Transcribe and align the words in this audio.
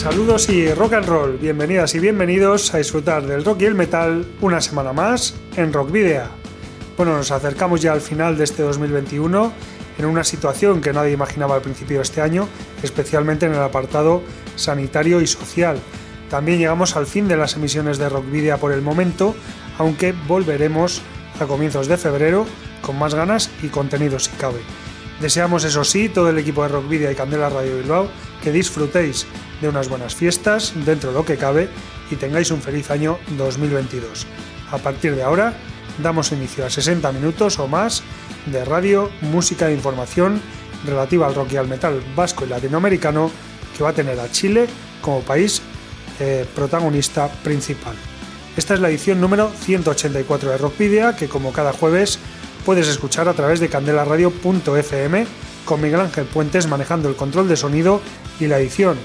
Saludos 0.00 0.48
y 0.48 0.72
rock 0.72 0.94
and 0.94 1.06
roll, 1.06 1.36
bienvenidas 1.36 1.94
y 1.94 1.98
bienvenidos 1.98 2.72
a 2.72 2.78
disfrutar 2.78 3.26
del 3.26 3.44
rock 3.44 3.60
y 3.60 3.64
el 3.66 3.74
metal 3.74 4.24
una 4.40 4.62
semana 4.62 4.94
más 4.94 5.34
en 5.56 5.74
Rock 5.74 5.92
Video. 5.92 6.24
Bueno, 6.96 7.18
nos 7.18 7.30
acercamos 7.30 7.82
ya 7.82 7.92
al 7.92 8.00
final 8.00 8.38
de 8.38 8.44
este 8.44 8.62
2021 8.62 9.52
en 9.98 10.04
una 10.06 10.24
situación 10.24 10.80
que 10.80 10.94
nadie 10.94 11.12
imaginaba 11.12 11.54
al 11.54 11.60
principio 11.60 11.98
de 11.98 12.04
este 12.04 12.22
año, 12.22 12.48
especialmente 12.82 13.44
en 13.44 13.52
el 13.52 13.60
apartado 13.60 14.22
sanitario 14.56 15.20
y 15.20 15.26
social. 15.26 15.78
También 16.30 16.58
llegamos 16.58 16.96
al 16.96 17.06
fin 17.06 17.28
de 17.28 17.36
las 17.36 17.56
emisiones 17.56 17.98
de 17.98 18.08
Rock 18.08 18.24
Video 18.30 18.56
por 18.56 18.72
el 18.72 18.80
momento, 18.80 19.34
aunque 19.76 20.14
volveremos 20.26 21.02
a 21.40 21.44
comienzos 21.44 21.88
de 21.88 21.98
febrero 21.98 22.46
con 22.80 22.98
más 22.98 23.14
ganas 23.14 23.50
y 23.62 23.68
contenidos 23.68 24.24
si 24.24 24.30
cabe. 24.38 24.60
Deseamos, 25.20 25.64
eso 25.64 25.84
sí, 25.84 26.08
todo 26.08 26.30
el 26.30 26.38
equipo 26.38 26.62
de 26.62 26.70
Rock 26.70 26.88
Video 26.88 27.10
y 27.10 27.14
Candela 27.14 27.50
Radio 27.50 27.76
Bilbao 27.76 28.08
que 28.42 28.52
disfrutéis 28.52 29.26
de 29.60 29.68
unas 29.68 29.90
buenas 29.90 30.14
fiestas 30.14 30.72
dentro 30.86 31.10
de 31.10 31.16
lo 31.16 31.26
que 31.26 31.36
cabe 31.36 31.68
y 32.10 32.16
tengáis 32.16 32.50
un 32.50 32.62
feliz 32.62 32.90
año 32.90 33.18
2022. 33.36 34.26
A 34.70 34.78
partir 34.78 35.14
de 35.14 35.22
ahora, 35.22 35.52
damos 36.02 36.32
inicio 36.32 36.64
a 36.64 36.70
60 36.70 37.12
minutos 37.12 37.58
o 37.58 37.68
más 37.68 38.02
de 38.46 38.64
radio, 38.64 39.10
música 39.20 39.68
e 39.68 39.74
información 39.74 40.40
relativa 40.86 41.26
al 41.26 41.34
rock 41.34 41.52
y 41.52 41.56
al 41.58 41.68
metal 41.68 42.02
vasco 42.16 42.46
y 42.46 42.48
latinoamericano 42.48 43.30
que 43.76 43.84
va 43.84 43.90
a 43.90 43.94
tener 43.94 44.18
a 44.18 44.30
Chile 44.32 44.68
como 45.02 45.20
país 45.20 45.60
eh, 46.18 46.46
protagonista 46.54 47.28
principal. 47.44 47.94
Esta 48.56 48.72
es 48.72 48.80
la 48.80 48.88
edición 48.88 49.20
número 49.20 49.50
184 49.50 50.50
de 50.50 50.56
Rockvidia 50.56 51.14
que 51.14 51.28
como 51.28 51.52
cada 51.52 51.74
jueves 51.74 52.18
puedes 52.64 52.88
escuchar 52.88 53.28
a 53.28 53.34
través 53.34 53.60
de 53.60 53.68
candelaradio.fm 53.68 55.26
con 55.64 55.80
Miguel 55.80 56.00
Ángel 56.00 56.26
Puentes 56.26 56.66
manejando 56.66 57.08
el 57.08 57.16
control 57.16 57.48
de 57.48 57.56
sonido 57.56 58.00
y 58.38 58.46
la 58.46 58.58
edición. 58.58 58.96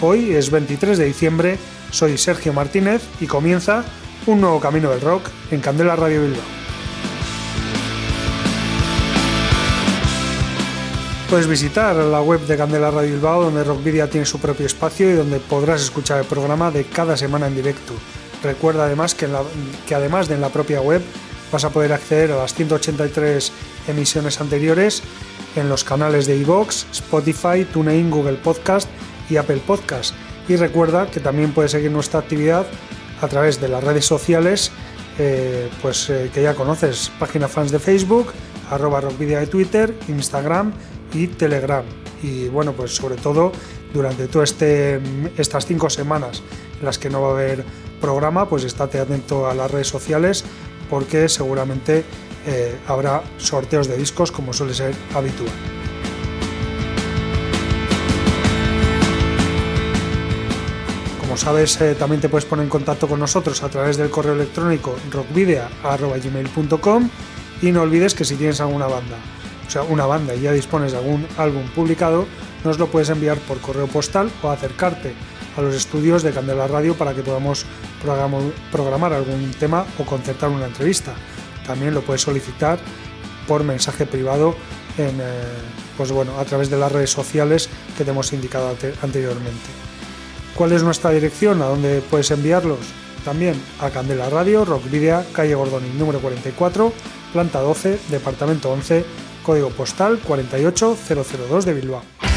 Hoy 0.00 0.32
es 0.32 0.50
23 0.50 0.98
de 0.98 1.04
diciembre, 1.04 1.58
soy 1.90 2.18
Sergio 2.18 2.52
Martínez 2.52 3.02
y 3.20 3.26
comienza 3.26 3.84
un 4.26 4.40
nuevo 4.40 4.60
camino 4.60 4.90
del 4.90 5.00
rock 5.00 5.28
en 5.50 5.60
Candela 5.60 5.96
Radio 5.96 6.22
Bilbao. 6.22 6.58
Puedes 11.28 11.46
visitar 11.46 11.94
la 11.94 12.22
web 12.22 12.40
de 12.46 12.56
Candela 12.56 12.90
Radio 12.90 13.10
Bilbao 13.10 13.44
donde 13.44 13.62
Rockvidia 13.62 14.08
tiene 14.08 14.24
su 14.24 14.38
propio 14.38 14.64
espacio 14.64 15.10
y 15.10 15.12
donde 15.12 15.40
podrás 15.40 15.82
escuchar 15.82 16.20
el 16.20 16.24
programa 16.24 16.70
de 16.70 16.84
cada 16.84 17.16
semana 17.16 17.48
en 17.48 17.54
directo. 17.54 17.92
Recuerda 18.42 18.84
además 18.84 19.14
que, 19.14 19.28
que 19.86 19.94
además 19.94 20.28
de 20.28 20.36
en 20.36 20.40
la 20.40 20.48
propia 20.48 20.80
web 20.80 21.02
vas 21.52 21.64
a 21.64 21.70
poder 21.70 21.92
acceder 21.92 22.32
a 22.32 22.36
las 22.36 22.54
183 22.54 23.52
emisiones 23.88 24.40
anteriores 24.40 25.02
en 25.56 25.68
los 25.68 25.84
canales 25.84 26.26
de 26.26 26.36
iVoox, 26.36 26.86
Spotify, 26.92 27.64
TuneIn, 27.72 28.10
Google 28.10 28.36
Podcast 28.36 28.88
y 29.30 29.36
Apple 29.36 29.62
Podcast. 29.66 30.14
Y 30.48 30.56
recuerda 30.56 31.10
que 31.10 31.20
también 31.20 31.52
puedes 31.52 31.72
seguir 31.72 31.90
nuestra 31.90 32.20
actividad 32.20 32.66
a 33.20 33.28
través 33.28 33.60
de 33.60 33.68
las 33.68 33.82
redes 33.82 34.06
sociales, 34.06 34.70
eh, 35.18 35.68
pues 35.82 36.08
eh, 36.10 36.30
que 36.32 36.42
ya 36.42 36.54
conoces, 36.54 37.10
página 37.18 37.48
fans 37.48 37.70
de 37.70 37.78
Facebook, 37.78 38.32
arroba 38.70 39.00
rockvidia 39.00 39.40
de 39.40 39.46
Twitter, 39.46 39.94
Instagram 40.08 40.72
y 41.12 41.26
Telegram. 41.26 41.84
Y 42.22 42.48
bueno, 42.48 42.72
pues 42.72 42.94
sobre 42.94 43.16
todo 43.16 43.52
durante 43.92 44.28
todas 44.28 44.50
este, 44.50 45.00
estas 45.36 45.66
cinco 45.66 45.90
semanas 45.90 46.42
en 46.78 46.84
las 46.84 46.98
que 46.98 47.10
no 47.10 47.22
va 47.22 47.28
a 47.28 47.32
haber 47.32 47.64
programa, 48.00 48.48
pues 48.48 48.64
estate 48.64 49.00
atento 49.00 49.48
a 49.48 49.54
las 49.54 49.70
redes 49.70 49.88
sociales 49.88 50.44
porque 50.88 51.28
seguramente 51.28 52.04
eh, 52.46 52.78
habrá 52.86 53.22
sorteos 53.36 53.88
de 53.88 53.96
discos 53.96 54.32
como 54.32 54.52
suele 54.52 54.74
ser 54.74 54.94
habitual. 55.14 55.50
Como 61.20 61.36
sabes, 61.36 61.80
eh, 61.80 61.94
también 61.94 62.22
te 62.22 62.28
puedes 62.28 62.46
poner 62.46 62.64
en 62.64 62.70
contacto 62.70 63.06
con 63.06 63.20
nosotros 63.20 63.62
a 63.62 63.68
través 63.68 63.98
del 63.98 64.08
correo 64.08 64.32
electrónico 64.32 64.96
rockvidea.gmail.com 65.10 67.10
y 67.60 67.72
no 67.72 67.82
olvides 67.82 68.14
que 68.14 68.24
si 68.24 68.36
tienes 68.36 68.60
alguna 68.60 68.86
banda, 68.86 69.16
o 69.66 69.70
sea, 69.70 69.82
una 69.82 70.06
banda 70.06 70.34
y 70.34 70.40
ya 70.40 70.52
dispones 70.52 70.92
de 70.92 70.98
algún 70.98 71.26
álbum 71.36 71.64
publicado, 71.74 72.26
nos 72.64 72.78
lo 72.78 72.86
puedes 72.86 73.10
enviar 73.10 73.36
por 73.38 73.60
correo 73.60 73.88
postal 73.88 74.30
o 74.42 74.50
acercarte 74.50 75.12
a 75.58 75.60
los 75.60 75.74
estudios 75.74 76.22
de 76.22 76.30
Candela 76.30 76.68
Radio 76.68 76.94
para 76.94 77.12
que 77.12 77.22
podamos 77.22 77.66
programar 78.70 79.12
algún 79.12 79.50
tema 79.58 79.84
o 79.98 80.04
concertar 80.04 80.50
una 80.50 80.66
entrevista. 80.66 81.14
También 81.66 81.94
lo 81.94 82.02
puedes 82.02 82.22
solicitar 82.22 82.78
por 83.48 83.64
mensaje 83.64 84.06
privado 84.06 84.54
en, 84.96 85.20
eh, 85.20 85.24
pues 85.96 86.12
bueno, 86.12 86.38
a 86.38 86.44
través 86.44 86.70
de 86.70 86.78
las 86.78 86.92
redes 86.92 87.10
sociales 87.10 87.68
que 87.96 88.04
te 88.04 88.10
hemos 88.12 88.32
indicado 88.32 88.74
anteriormente. 89.02 89.68
¿Cuál 90.54 90.72
es 90.72 90.82
nuestra 90.84 91.10
dirección? 91.10 91.60
¿A 91.60 91.66
dónde 91.66 92.02
puedes 92.08 92.30
enviarlos? 92.30 92.78
También 93.24 93.60
a 93.80 93.90
Candela 93.90 94.30
Radio, 94.30 94.64
Rockvidia, 94.64 95.24
calle 95.32 95.56
Gordoni, 95.56 95.88
número 95.98 96.20
44, 96.20 96.92
planta 97.32 97.60
12, 97.60 97.98
departamento 98.10 98.70
11, 98.70 99.04
código 99.44 99.70
postal 99.70 100.20
48002 100.24 101.64
de 101.64 101.74
Bilbao. 101.74 102.27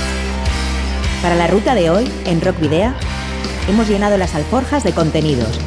Para 1.22 1.36
la 1.36 1.46
ruta 1.46 1.76
de 1.76 1.92
hoy, 1.92 2.12
en 2.26 2.42
Rockvidea, 2.42 2.96
hemos 3.70 3.88
llenado 3.88 4.18
las 4.18 4.34
alforjas 4.34 4.84
de 4.84 4.92
contenidos 4.92 5.60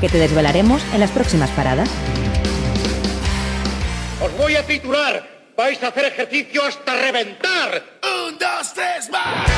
que 0.00 0.08
te 0.08 0.18
desvelaremos 0.18 0.82
en 0.94 1.00
las 1.00 1.10
próximas 1.10 1.50
paradas. 1.50 1.90
Os 4.22 4.36
voy 4.38 4.54
a 4.54 4.64
titular. 4.64 5.28
Vais 5.56 5.82
a 5.82 5.88
hacer 5.88 6.04
ejercicio 6.04 6.64
hasta 6.64 6.94
reventar. 6.94 7.82
Un, 8.28 8.38
dos, 8.38 8.72
tres, 8.72 9.10
más. 9.10 9.50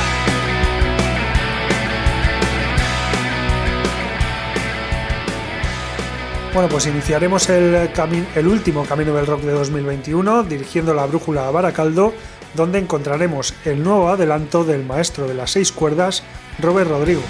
Bueno, 6.51 6.67
pues 6.69 6.87
iniciaremos 6.87 7.47
el, 7.49 7.89
el, 8.35 8.47
último 8.47 8.85
Camino 8.85 9.13
del 9.13 9.27
Rock 9.27 9.41
de 9.41 9.51
2021 9.51 10.43
dirigiendo 10.43 10.93
la 10.95 11.05
brújula 11.05 11.47
a 11.47 11.51
Baracaldo, 11.51 12.13
donde 12.53 12.79
encontraremos 12.79 13.53
el 13.65 13.83
nuevo 13.83 14.09
adelanto 14.09 14.63
del 14.63 14.85
maestro 14.85 15.27
de 15.27 15.33
las 15.33 15.51
seis 15.51 15.71
cuerdas, 15.71 16.23
Robert 16.59 16.89
Rodrigo. 16.89 17.21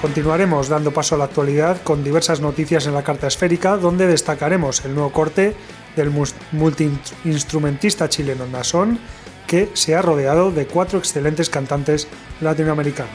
Continuaremos 0.00 0.68
dando 0.70 0.92
paso 0.92 1.14
a 1.14 1.18
la 1.18 1.24
actualidad 1.24 1.82
con 1.82 2.02
diversas 2.02 2.40
noticias 2.40 2.86
en 2.86 2.94
la 2.94 3.02
carta 3.02 3.26
esférica, 3.26 3.76
donde 3.76 4.06
destacaremos 4.06 4.84
el 4.86 4.94
nuevo 4.94 5.12
corte 5.12 5.54
del 5.94 6.10
multiinstrumentista 6.52 8.08
chileno 8.08 8.46
Nason, 8.46 8.98
que 9.46 9.68
se 9.74 9.94
ha 9.94 10.00
rodeado 10.00 10.52
de 10.52 10.66
cuatro 10.66 10.98
excelentes 10.98 11.50
cantantes 11.50 12.08
latinoamericanos. 12.40 13.10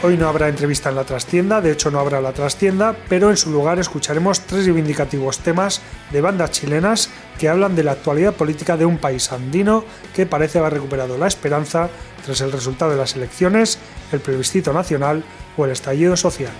Hoy 0.00 0.16
no 0.16 0.28
habrá 0.28 0.48
entrevista 0.48 0.90
en 0.90 0.94
la 0.94 1.02
trastienda, 1.02 1.60
de 1.60 1.72
hecho 1.72 1.90
no 1.90 1.98
habrá 1.98 2.20
la 2.20 2.32
trastienda, 2.32 2.94
pero 3.08 3.30
en 3.30 3.36
su 3.36 3.50
lugar 3.50 3.80
escucharemos 3.80 4.42
tres 4.42 4.64
reivindicativos 4.64 5.40
temas 5.40 5.80
de 6.12 6.20
bandas 6.20 6.52
chilenas 6.52 7.10
que 7.36 7.48
hablan 7.48 7.74
de 7.74 7.82
la 7.82 7.92
actualidad 7.92 8.32
política 8.32 8.76
de 8.76 8.86
un 8.86 8.98
país 8.98 9.32
andino 9.32 9.84
que 10.14 10.24
parece 10.24 10.60
haber 10.60 10.74
recuperado 10.74 11.18
la 11.18 11.26
esperanza 11.26 11.90
tras 12.24 12.40
el 12.42 12.52
resultado 12.52 12.92
de 12.92 12.96
las 12.96 13.16
elecciones, 13.16 13.80
el 14.12 14.20
plebiscito 14.20 14.72
nacional 14.72 15.24
o 15.56 15.64
el 15.64 15.72
estallido 15.72 16.16
social. 16.16 16.52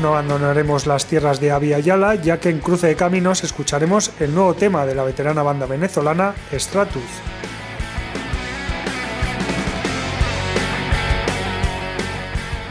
No 0.00 0.10
abandonaremos 0.10 0.86
las 0.86 1.06
tierras 1.06 1.40
de 1.40 1.50
Avia 1.50 1.80
Yala, 1.80 2.14
ya 2.14 2.38
que 2.38 2.50
en 2.50 2.60
Cruce 2.60 2.86
de 2.86 2.94
Caminos 2.94 3.42
escucharemos 3.42 4.12
el 4.20 4.32
nuevo 4.32 4.54
tema 4.54 4.86
de 4.86 4.94
la 4.94 5.02
veterana 5.02 5.42
banda 5.42 5.66
venezolana 5.66 6.34
Stratus. 6.52 7.02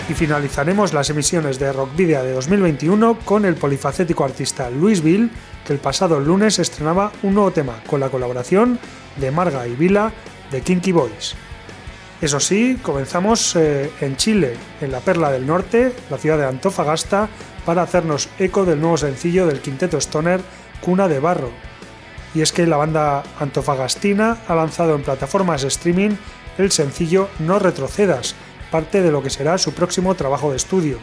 Y 0.09 0.13
finalizaremos 0.13 0.93
las 0.93 1.09
emisiones 1.09 1.59
de 1.59 1.71
Rock 1.71 1.95
Video 1.95 2.23
de 2.23 2.33
2021 2.33 3.19
con 3.23 3.45
el 3.45 3.55
polifacético 3.55 4.25
artista 4.25 4.69
Luis 4.69 5.01
Bill, 5.01 5.31
que 5.65 5.73
el 5.73 5.79
pasado 5.79 6.19
lunes 6.19 6.59
estrenaba 6.59 7.11
un 7.21 7.35
nuevo 7.35 7.51
tema 7.51 7.81
con 7.87 7.99
la 7.99 8.09
colaboración 8.09 8.79
de 9.17 9.31
Marga 9.31 9.67
y 9.67 9.75
Vila 9.75 10.11
de 10.51 10.61
Kinky 10.61 10.91
Boys. 10.91 11.35
Eso 12.21 12.39
sí, 12.39 12.79
comenzamos 12.81 13.55
eh, 13.55 13.91
en 14.01 14.17
Chile, 14.17 14.55
en 14.81 14.91
la 14.91 14.99
Perla 14.99 15.31
del 15.31 15.45
Norte, 15.45 15.93
la 16.09 16.17
ciudad 16.17 16.37
de 16.37 16.47
Antofagasta, 16.47 17.29
para 17.65 17.83
hacernos 17.83 18.29
eco 18.39 18.65
del 18.65 18.81
nuevo 18.81 18.97
sencillo 18.97 19.47
del 19.47 19.61
quinteto 19.61 19.97
Stoner, 19.97 20.41
Cuna 20.81 21.07
de 21.07 21.19
Barro. 21.19 21.51
Y 22.35 22.41
es 22.41 22.51
que 22.51 22.67
la 22.67 22.77
banda 22.77 23.23
antofagastina 23.39 24.37
ha 24.47 24.55
lanzado 24.55 24.95
en 24.95 25.03
plataformas 25.03 25.63
streaming 25.63 26.15
el 26.57 26.71
sencillo 26.71 27.29
No 27.39 27.59
retrocedas, 27.59 28.35
parte 28.73 29.03
de 29.03 29.11
lo 29.11 29.21
que 29.21 29.29
será 29.29 29.59
su 29.59 29.71
próximo 29.73 30.15
trabajo 30.15 30.49
de 30.49 30.57
estudio. 30.57 30.97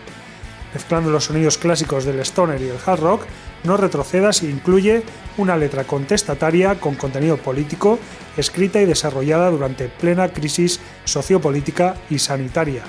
Mezclando 0.75 1.09
los 1.09 1.27
sonidos 1.27 1.57
clásicos 1.57 2.05
del 2.05 2.19
stoner 2.19 2.61
y 2.61 2.69
el 2.69 2.79
hard 2.85 3.01
rock, 3.01 3.23
No 3.63 3.77
retrocedas 3.77 4.43
incluye 4.43 5.05
una 5.37 5.57
letra 5.57 5.85
contestataria 5.85 6.81
con 6.81 6.97
contenido 6.97 7.37
político, 7.37 8.01
escrita 8.37 8.81
y 8.81 8.87
desarrollada 8.87 9.51
durante 9.51 9.89
plena 9.89 10.31
crisis 10.33 10.81
sociopolítica 11.05 11.95
y 12.09 12.19
sanitaria. 12.19 12.83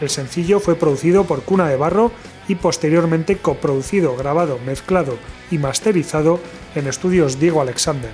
El 0.00 0.08
sencillo 0.08 0.58
fue 0.58 0.76
producido 0.76 1.24
por 1.24 1.42
Cuna 1.42 1.68
de 1.68 1.76
Barro 1.76 2.10
y 2.48 2.54
posteriormente 2.54 3.36
coproducido, 3.36 4.16
grabado, 4.16 4.58
mezclado 4.64 5.18
y 5.50 5.58
masterizado 5.58 6.40
en 6.74 6.86
estudios 6.86 7.38
Diego 7.40 7.60
Alexander. 7.60 8.12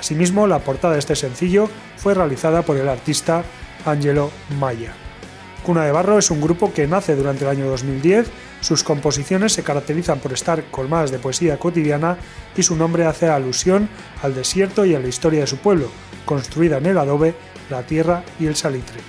Asimismo, 0.00 0.48
la 0.48 0.58
portada 0.58 0.94
de 0.94 1.00
este 1.00 1.14
sencillo 1.14 1.68
fue 1.96 2.14
realizada 2.14 2.62
por 2.62 2.76
el 2.76 2.88
artista 2.88 3.44
Angelo 3.84 4.30
Maya. 4.58 5.03
Cuna 5.64 5.86
de 5.86 5.92
Barro 5.92 6.18
es 6.18 6.30
un 6.30 6.42
grupo 6.42 6.74
que 6.74 6.86
nace 6.86 7.16
durante 7.16 7.44
el 7.44 7.50
año 7.50 7.66
2010, 7.70 8.26
sus 8.60 8.84
composiciones 8.84 9.54
se 9.54 9.62
caracterizan 9.62 10.18
por 10.18 10.34
estar 10.34 10.62
colmadas 10.64 11.10
de 11.10 11.18
poesía 11.18 11.58
cotidiana 11.58 12.18
y 12.54 12.62
su 12.62 12.76
nombre 12.76 13.06
hace 13.06 13.30
alusión 13.30 13.88
al 14.22 14.34
desierto 14.34 14.84
y 14.84 14.94
a 14.94 15.00
la 15.00 15.08
historia 15.08 15.40
de 15.40 15.46
su 15.46 15.56
pueblo, 15.56 15.88
construida 16.26 16.76
en 16.76 16.86
el 16.86 16.98
adobe, 16.98 17.34
la 17.70 17.82
tierra 17.82 18.24
y 18.38 18.44
el 18.44 18.56
salitre. 18.56 19.00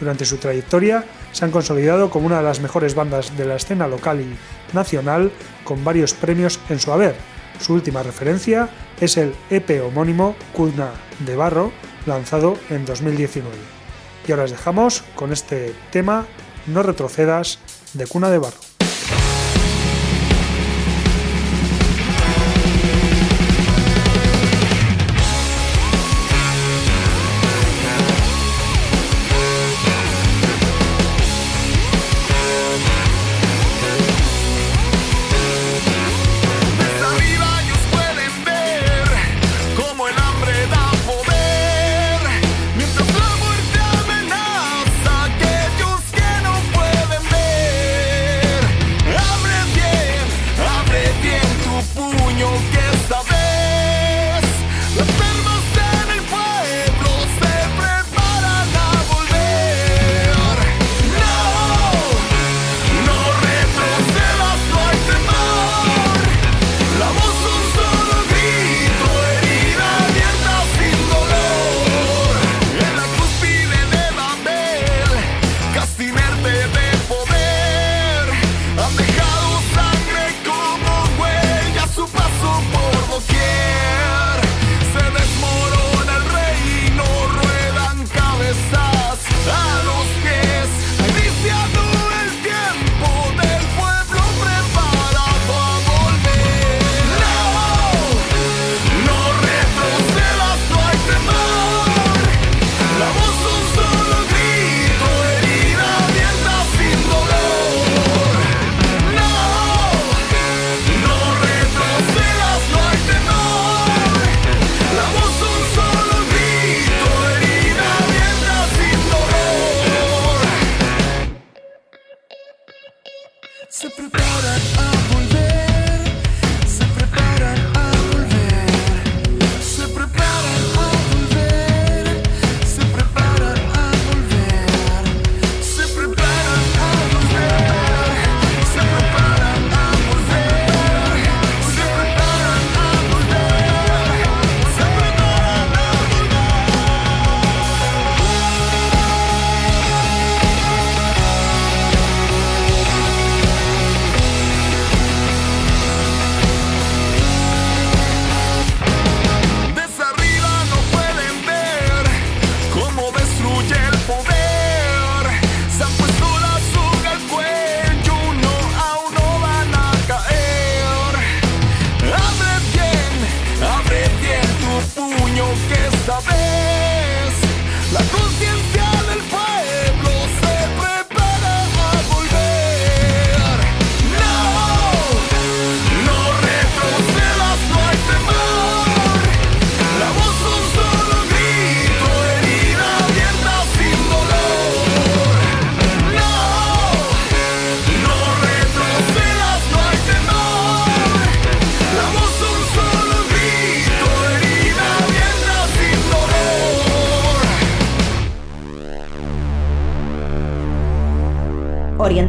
Durante 0.00 0.24
su 0.24 0.38
trayectoria 0.38 1.04
se 1.32 1.44
han 1.44 1.50
consolidado 1.50 2.08
como 2.08 2.26
una 2.26 2.38
de 2.38 2.44
las 2.44 2.60
mejores 2.60 2.94
bandas 2.94 3.36
de 3.36 3.44
la 3.44 3.56
escena 3.56 3.86
local 3.86 4.22
y 4.22 4.74
nacional, 4.74 5.30
con 5.62 5.84
varios 5.84 6.14
premios 6.14 6.58
en 6.70 6.80
su 6.80 6.90
haber. 6.90 7.16
Su 7.60 7.74
última 7.74 8.02
referencia 8.02 8.70
es 8.98 9.18
el 9.18 9.34
EP 9.50 9.84
homónimo 9.84 10.36
Cuna 10.54 10.90
de 11.26 11.36
Barro, 11.36 11.70
lanzado 12.06 12.56
en 12.70 12.86
2019. 12.86 13.77
Y 14.28 14.32
ahora 14.32 14.44
os 14.44 14.50
dejamos 14.50 15.02
con 15.16 15.32
este 15.32 15.74
tema 15.90 16.26
No 16.66 16.82
retrocedas 16.82 17.58
de 17.94 18.06
Cuna 18.06 18.28
de 18.28 18.36
Barro. 18.36 18.67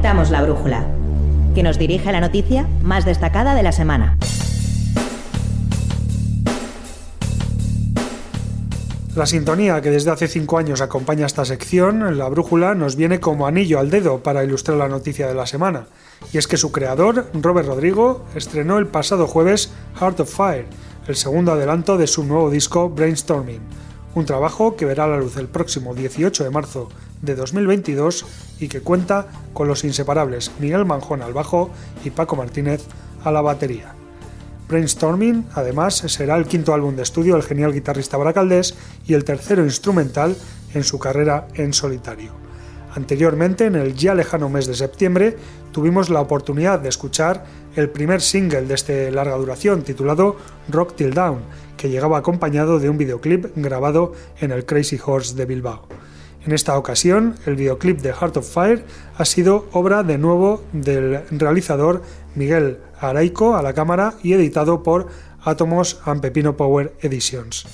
La 0.01 0.41
brújula, 0.41 0.85
que 1.53 1.61
nos 1.61 1.77
dirige 1.77 2.09
la 2.13 2.21
noticia 2.21 2.65
más 2.81 3.03
destacada 3.03 3.53
de 3.53 3.63
la 3.63 3.73
semana. 3.73 4.17
La 9.15 9.25
sintonía 9.25 9.81
que 9.81 9.89
desde 9.89 10.11
hace 10.11 10.29
cinco 10.29 10.57
años 10.57 10.79
acompaña 10.79 11.25
esta 11.25 11.43
sección, 11.43 12.17
la 12.17 12.29
brújula, 12.29 12.75
nos 12.75 12.95
viene 12.95 13.19
como 13.19 13.45
anillo 13.45 13.77
al 13.77 13.89
dedo 13.89 14.23
para 14.23 14.45
ilustrar 14.45 14.77
la 14.77 14.87
noticia 14.87 15.27
de 15.27 15.33
la 15.33 15.45
semana. 15.45 15.87
Y 16.31 16.37
es 16.37 16.47
que 16.47 16.55
su 16.55 16.71
creador, 16.71 17.27
Robert 17.33 17.67
Rodrigo, 17.67 18.25
estrenó 18.35 18.77
el 18.77 18.87
pasado 18.87 19.27
jueves 19.27 19.73
Heart 19.99 20.21
of 20.21 20.33
Fire, 20.33 20.65
el 21.07 21.17
segundo 21.17 21.51
adelanto 21.51 21.97
de 21.97 22.07
su 22.07 22.23
nuevo 22.23 22.49
disco 22.49 22.89
Brainstorming, 22.89 23.61
un 24.15 24.25
trabajo 24.25 24.77
que 24.77 24.85
verá 24.85 25.07
la 25.07 25.17
luz 25.17 25.35
el 25.35 25.49
próximo 25.49 25.93
18 25.93 26.45
de 26.45 26.49
marzo 26.51 26.87
de 27.21 27.35
2022 27.35 28.25
y 28.59 28.67
que 28.67 28.81
cuenta 28.81 29.27
con 29.53 29.67
los 29.67 29.83
inseparables 29.83 30.51
Miguel 30.59 30.85
Manjón 30.85 31.21
al 31.21 31.33
bajo 31.33 31.69
y 32.03 32.09
Paco 32.09 32.35
Martínez 32.35 32.83
a 33.23 33.31
la 33.31 33.41
batería. 33.41 33.93
Brainstorming, 34.67 35.47
además, 35.55 35.95
será 35.95 36.37
el 36.37 36.45
quinto 36.45 36.73
álbum 36.73 36.95
de 36.95 37.01
estudio 37.01 37.33
del 37.33 37.43
genial 37.43 37.73
guitarrista 37.73 38.17
Baracaldés 38.17 38.75
y 39.07 39.15
el 39.15 39.23
tercero 39.23 39.63
instrumental 39.63 40.35
en 40.73 40.83
su 40.83 40.99
carrera 40.99 41.47
en 41.55 41.73
solitario. 41.73 42.33
Anteriormente, 42.95 43.65
en 43.65 43.75
el 43.75 43.95
ya 43.95 44.13
lejano 44.13 44.49
mes 44.49 44.67
de 44.67 44.75
septiembre, 44.75 45.37
tuvimos 45.71 46.09
la 46.09 46.21
oportunidad 46.21 46.79
de 46.79 46.89
escuchar 46.89 47.45
el 47.75 47.89
primer 47.89 48.21
single 48.21 48.63
de 48.63 48.73
este 48.73 49.11
larga 49.11 49.37
duración 49.37 49.83
titulado 49.83 50.37
Rock 50.69 50.95
Till 50.95 51.13
Down, 51.13 51.39
que 51.77 51.89
llegaba 51.89 52.17
acompañado 52.17 52.79
de 52.79 52.89
un 52.89 52.97
videoclip 52.97 53.47
grabado 53.55 54.13
en 54.39 54.51
el 54.51 54.65
Crazy 54.65 54.99
Horse 55.03 55.35
de 55.35 55.45
Bilbao. 55.45 55.98
En 56.49 56.55
esta 56.55 56.79
ocasión, 56.79 57.35
el 57.45 57.55
videoclip 57.55 58.01
de 58.01 58.11
Heart 58.11 58.37
of 58.37 58.51
Fire 58.51 58.83
ha 59.15 59.23
sido 59.23 59.69
obra 59.71 60.01
de 60.01 60.17
nuevo 60.17 60.63
del 60.73 61.19
realizador 61.29 62.01
Miguel 62.33 62.79
Araico 62.99 63.55
a 63.55 63.61
la 63.61 63.73
cámara 63.73 64.15
y 64.23 64.33
editado 64.33 64.81
por 64.81 65.09
Atomos 65.43 65.99
and 66.05 66.21
Pepino 66.21 66.57
Power 66.57 66.95
Editions. 67.01 67.67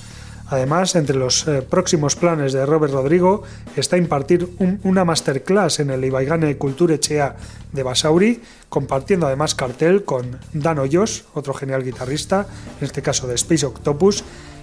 Además, 0.48 0.94
entre 0.94 1.16
los 1.16 1.48
eh, 1.48 1.62
próximos 1.62 2.16
planes 2.16 2.52
de 2.52 2.66
Robert 2.66 2.92
Rodrigo 2.92 3.44
está 3.76 3.96
impartir 3.96 4.46
una 4.84 5.06
masterclass 5.06 5.80
en 5.80 5.88
el 5.88 6.04
Ibaigane 6.04 6.58
Echea 6.90 7.34
de 7.72 7.82
Basauri, 7.82 8.42
compartiendo 8.68 9.26
además 9.26 9.54
cartel 9.54 10.04
con 10.04 10.38
Dan 10.52 10.80
Hoyos, 10.80 11.24
otro 11.32 11.54
genial 11.54 11.82
guitarrista, 11.82 12.46
en 12.78 12.84
este 12.84 13.00
caso 13.00 13.26
de 13.26 13.36
Space 13.36 13.64
Octopus, 13.64 14.22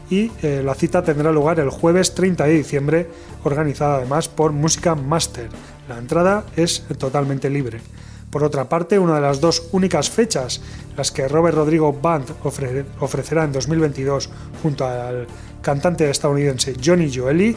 y 0.09 0.31
eh, 0.41 0.61
la 0.63 0.75
cita 0.75 1.03
tendrá 1.03 1.31
lugar 1.31 1.59
el 1.59 1.69
jueves 1.69 2.13
30 2.15 2.45
de 2.45 2.53
diciembre, 2.53 3.07
organizada 3.43 3.97
además 3.97 4.27
por 4.27 4.51
Música 4.51 4.95
Master. 4.95 5.49
La 5.87 5.97
entrada 5.97 6.45
es 6.55 6.83
totalmente 6.97 7.49
libre. 7.49 7.81
Por 8.29 8.43
otra 8.43 8.67
parte, 8.67 8.97
una 8.97 9.15
de 9.15 9.21
las 9.21 9.41
dos 9.41 9.69
únicas 9.73 10.09
fechas, 10.09 10.59
las 10.97 11.11
que 11.11 11.27
Robert 11.27 11.55
Rodrigo 11.55 11.93
Band 11.93 12.25
ofrecerá 12.99 13.43
en 13.43 13.51
2022 13.51 14.29
junto 14.63 14.87
al 14.87 15.27
cantante 15.61 16.09
estadounidense 16.09 16.73
Johnny 16.83 17.13
Joeli, 17.13 17.55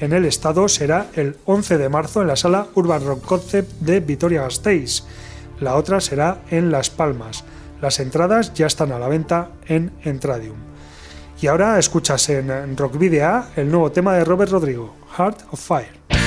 en 0.00 0.12
el 0.12 0.26
estado 0.26 0.68
será 0.68 1.06
el 1.14 1.36
11 1.46 1.78
de 1.78 1.88
marzo 1.88 2.20
en 2.20 2.28
la 2.28 2.36
sala 2.36 2.66
Urban 2.74 3.04
Rock 3.06 3.24
Concept 3.24 3.72
de 3.80 4.00
Vitoria-Gasteiz. 4.00 5.02
La 5.60 5.76
otra 5.76 6.00
será 6.00 6.42
en 6.50 6.70
Las 6.70 6.90
Palmas. 6.90 7.44
Las 7.80 7.98
entradas 7.98 8.52
ya 8.52 8.66
están 8.66 8.92
a 8.92 8.98
la 8.98 9.08
venta 9.08 9.50
en 9.66 9.92
Entradium. 10.04 10.67
Y 11.40 11.46
ahora 11.46 11.78
escuchas 11.78 12.28
en 12.30 12.76
Rock 12.76 12.98
Video 12.98 13.44
el 13.54 13.70
nuevo 13.70 13.92
tema 13.92 14.14
de 14.14 14.24
Robert 14.24 14.50
Rodrigo, 14.50 14.92
Heart 15.16 15.42
of 15.52 15.60
Fire. 15.60 16.17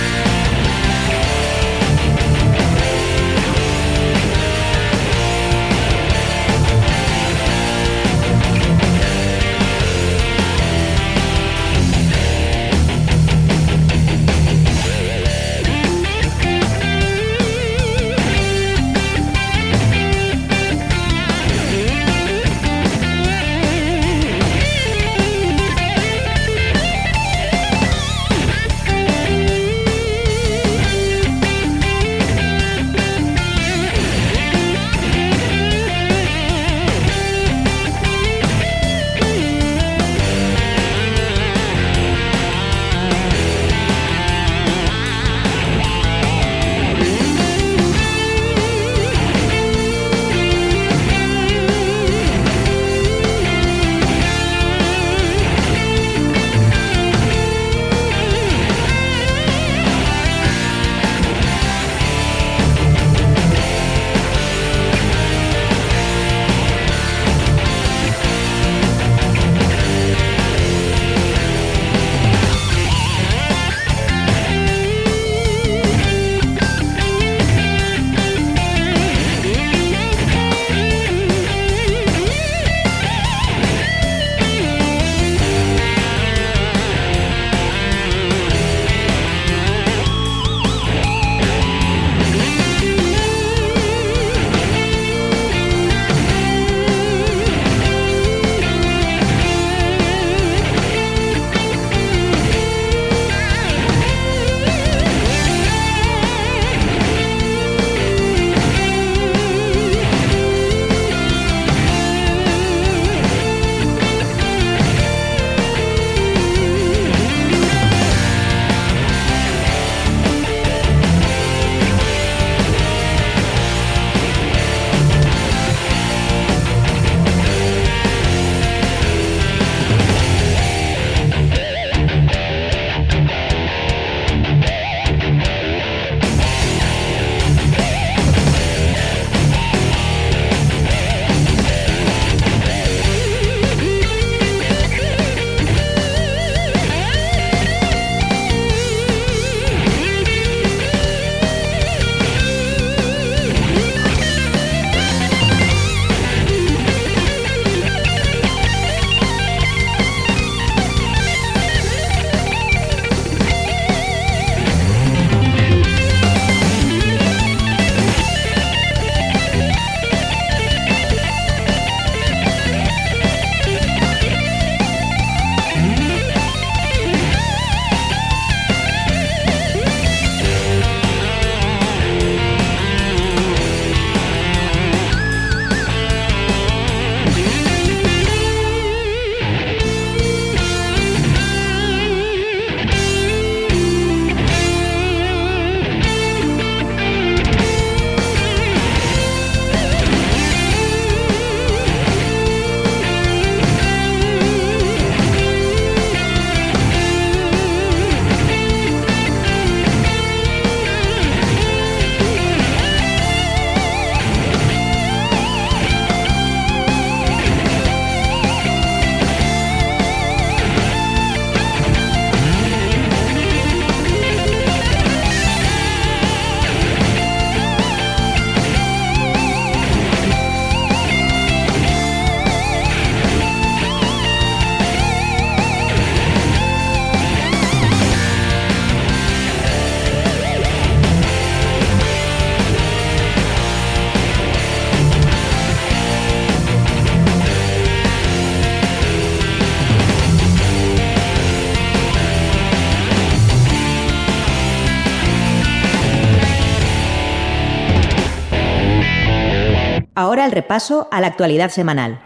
Ahora 260.13 260.43
el 260.43 260.51
repaso 260.51 261.07
a 261.09 261.21
la 261.21 261.27
actualidad 261.27 261.69
semanal, 261.69 262.19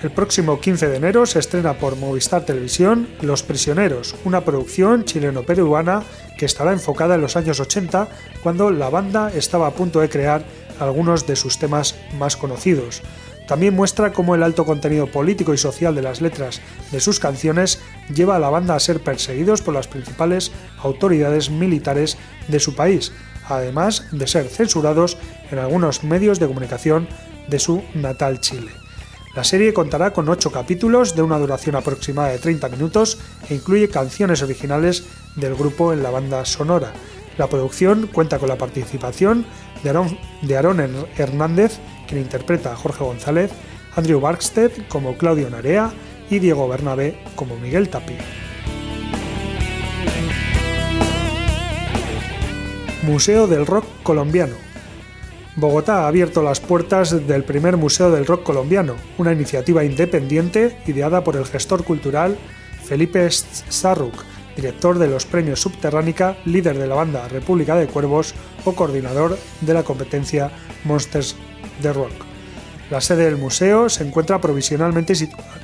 El 0.00 0.12
próximo 0.12 0.60
15 0.60 0.86
de 0.86 0.96
enero 0.96 1.26
se 1.26 1.40
estrena 1.40 1.74
por 1.74 1.96
Movistar 1.96 2.44
Televisión 2.44 3.08
Los 3.20 3.42
Prisioneros, 3.42 4.14
una 4.24 4.44
producción 4.44 5.04
chileno-peruana 5.04 6.04
que 6.38 6.46
estará 6.46 6.72
enfocada 6.72 7.16
en 7.16 7.20
los 7.20 7.34
años 7.34 7.58
80, 7.58 8.06
cuando 8.40 8.70
la 8.70 8.90
banda 8.90 9.32
estaba 9.34 9.66
a 9.66 9.72
punto 9.72 9.98
de 9.98 10.08
crear 10.08 10.44
algunos 10.78 11.26
de 11.26 11.34
sus 11.34 11.58
temas 11.58 11.96
más 12.16 12.36
conocidos. 12.36 13.02
También 13.48 13.74
muestra 13.74 14.12
cómo 14.12 14.36
el 14.36 14.44
alto 14.44 14.64
contenido 14.64 15.08
político 15.08 15.52
y 15.52 15.58
social 15.58 15.96
de 15.96 16.02
las 16.02 16.20
letras 16.20 16.60
de 16.92 17.00
sus 17.00 17.18
canciones 17.18 17.80
lleva 18.14 18.36
a 18.36 18.38
la 18.38 18.50
banda 18.50 18.76
a 18.76 18.80
ser 18.80 19.00
perseguidos 19.00 19.62
por 19.62 19.74
las 19.74 19.88
principales 19.88 20.52
autoridades 20.80 21.50
militares 21.50 22.18
de 22.46 22.60
su 22.60 22.76
país, 22.76 23.10
además 23.48 24.06
de 24.12 24.28
ser 24.28 24.46
censurados 24.46 25.18
en 25.50 25.58
algunos 25.58 26.04
medios 26.04 26.38
de 26.38 26.46
comunicación 26.46 27.08
de 27.48 27.58
su 27.58 27.82
natal 27.94 28.38
Chile. 28.38 28.70
La 29.34 29.44
serie 29.44 29.72
contará 29.72 30.12
con 30.12 30.28
8 30.28 30.50
capítulos 30.50 31.14
de 31.14 31.22
una 31.22 31.38
duración 31.38 31.76
aproximada 31.76 32.30
de 32.30 32.38
30 32.38 32.68
minutos 32.70 33.18
e 33.48 33.54
incluye 33.54 33.88
canciones 33.88 34.42
originales 34.42 35.04
del 35.36 35.54
grupo 35.54 35.92
en 35.92 36.02
la 36.02 36.10
banda 36.10 36.44
sonora. 36.44 36.92
La 37.36 37.46
producción 37.46 38.08
cuenta 38.08 38.38
con 38.38 38.48
la 38.48 38.58
participación 38.58 39.46
de 39.82 40.56
Aaron, 40.56 41.06
Hernández, 41.16 41.78
quien 42.08 42.20
interpreta 42.20 42.72
a 42.72 42.76
Jorge 42.76 43.04
González, 43.04 43.52
Andrew 43.94 44.20
Barksted 44.20 44.72
como 44.88 45.16
Claudio 45.16 45.48
Narea 45.50 45.92
y 46.30 46.40
Diego 46.40 46.66
Bernabé 46.66 47.20
como 47.36 47.56
Miguel 47.56 47.88
Tapia. 47.88 48.18
Museo 53.04 53.46
del 53.46 53.66
Rock 53.66 53.86
Colombiano 54.02 54.67
Bogotá 55.58 56.04
ha 56.04 56.06
abierto 56.06 56.40
las 56.40 56.60
puertas 56.60 57.26
del 57.26 57.42
primer 57.42 57.76
Museo 57.76 58.12
del 58.12 58.26
Rock 58.26 58.44
Colombiano, 58.44 58.94
una 59.18 59.32
iniciativa 59.32 59.82
independiente 59.82 60.78
ideada 60.86 61.24
por 61.24 61.34
el 61.34 61.46
gestor 61.46 61.82
cultural 61.82 62.38
Felipe 62.84 63.28
Sarruk, 63.28 64.14
director 64.54 65.00
de 65.00 65.08
los 65.08 65.26
premios 65.26 65.60
Subterránica, 65.60 66.36
líder 66.44 66.78
de 66.78 66.86
la 66.86 66.94
banda 66.94 67.26
República 67.26 67.74
de 67.74 67.88
Cuervos 67.88 68.36
o 68.64 68.76
coordinador 68.76 69.36
de 69.60 69.74
la 69.74 69.82
competencia 69.82 70.52
Monsters 70.84 71.34
de 71.82 71.92
Rock. 71.92 72.12
La 72.88 73.00
sede 73.00 73.24
del 73.24 73.36
museo 73.36 73.88
se 73.88 74.06
encuentra 74.06 74.40
provisionalmente 74.40 75.16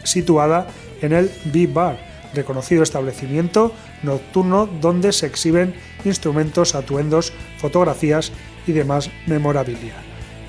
situada 0.02 0.66
en 1.02 1.12
el 1.12 1.30
B-Bar, 1.44 2.13
reconocido 2.34 2.82
establecimiento 2.82 3.72
nocturno 4.02 4.68
donde 4.80 5.12
se 5.12 5.26
exhiben 5.26 5.74
instrumentos, 6.04 6.74
atuendos, 6.74 7.32
fotografías 7.58 8.32
y 8.66 8.72
demás 8.72 9.10
memorabilia. 9.26 9.94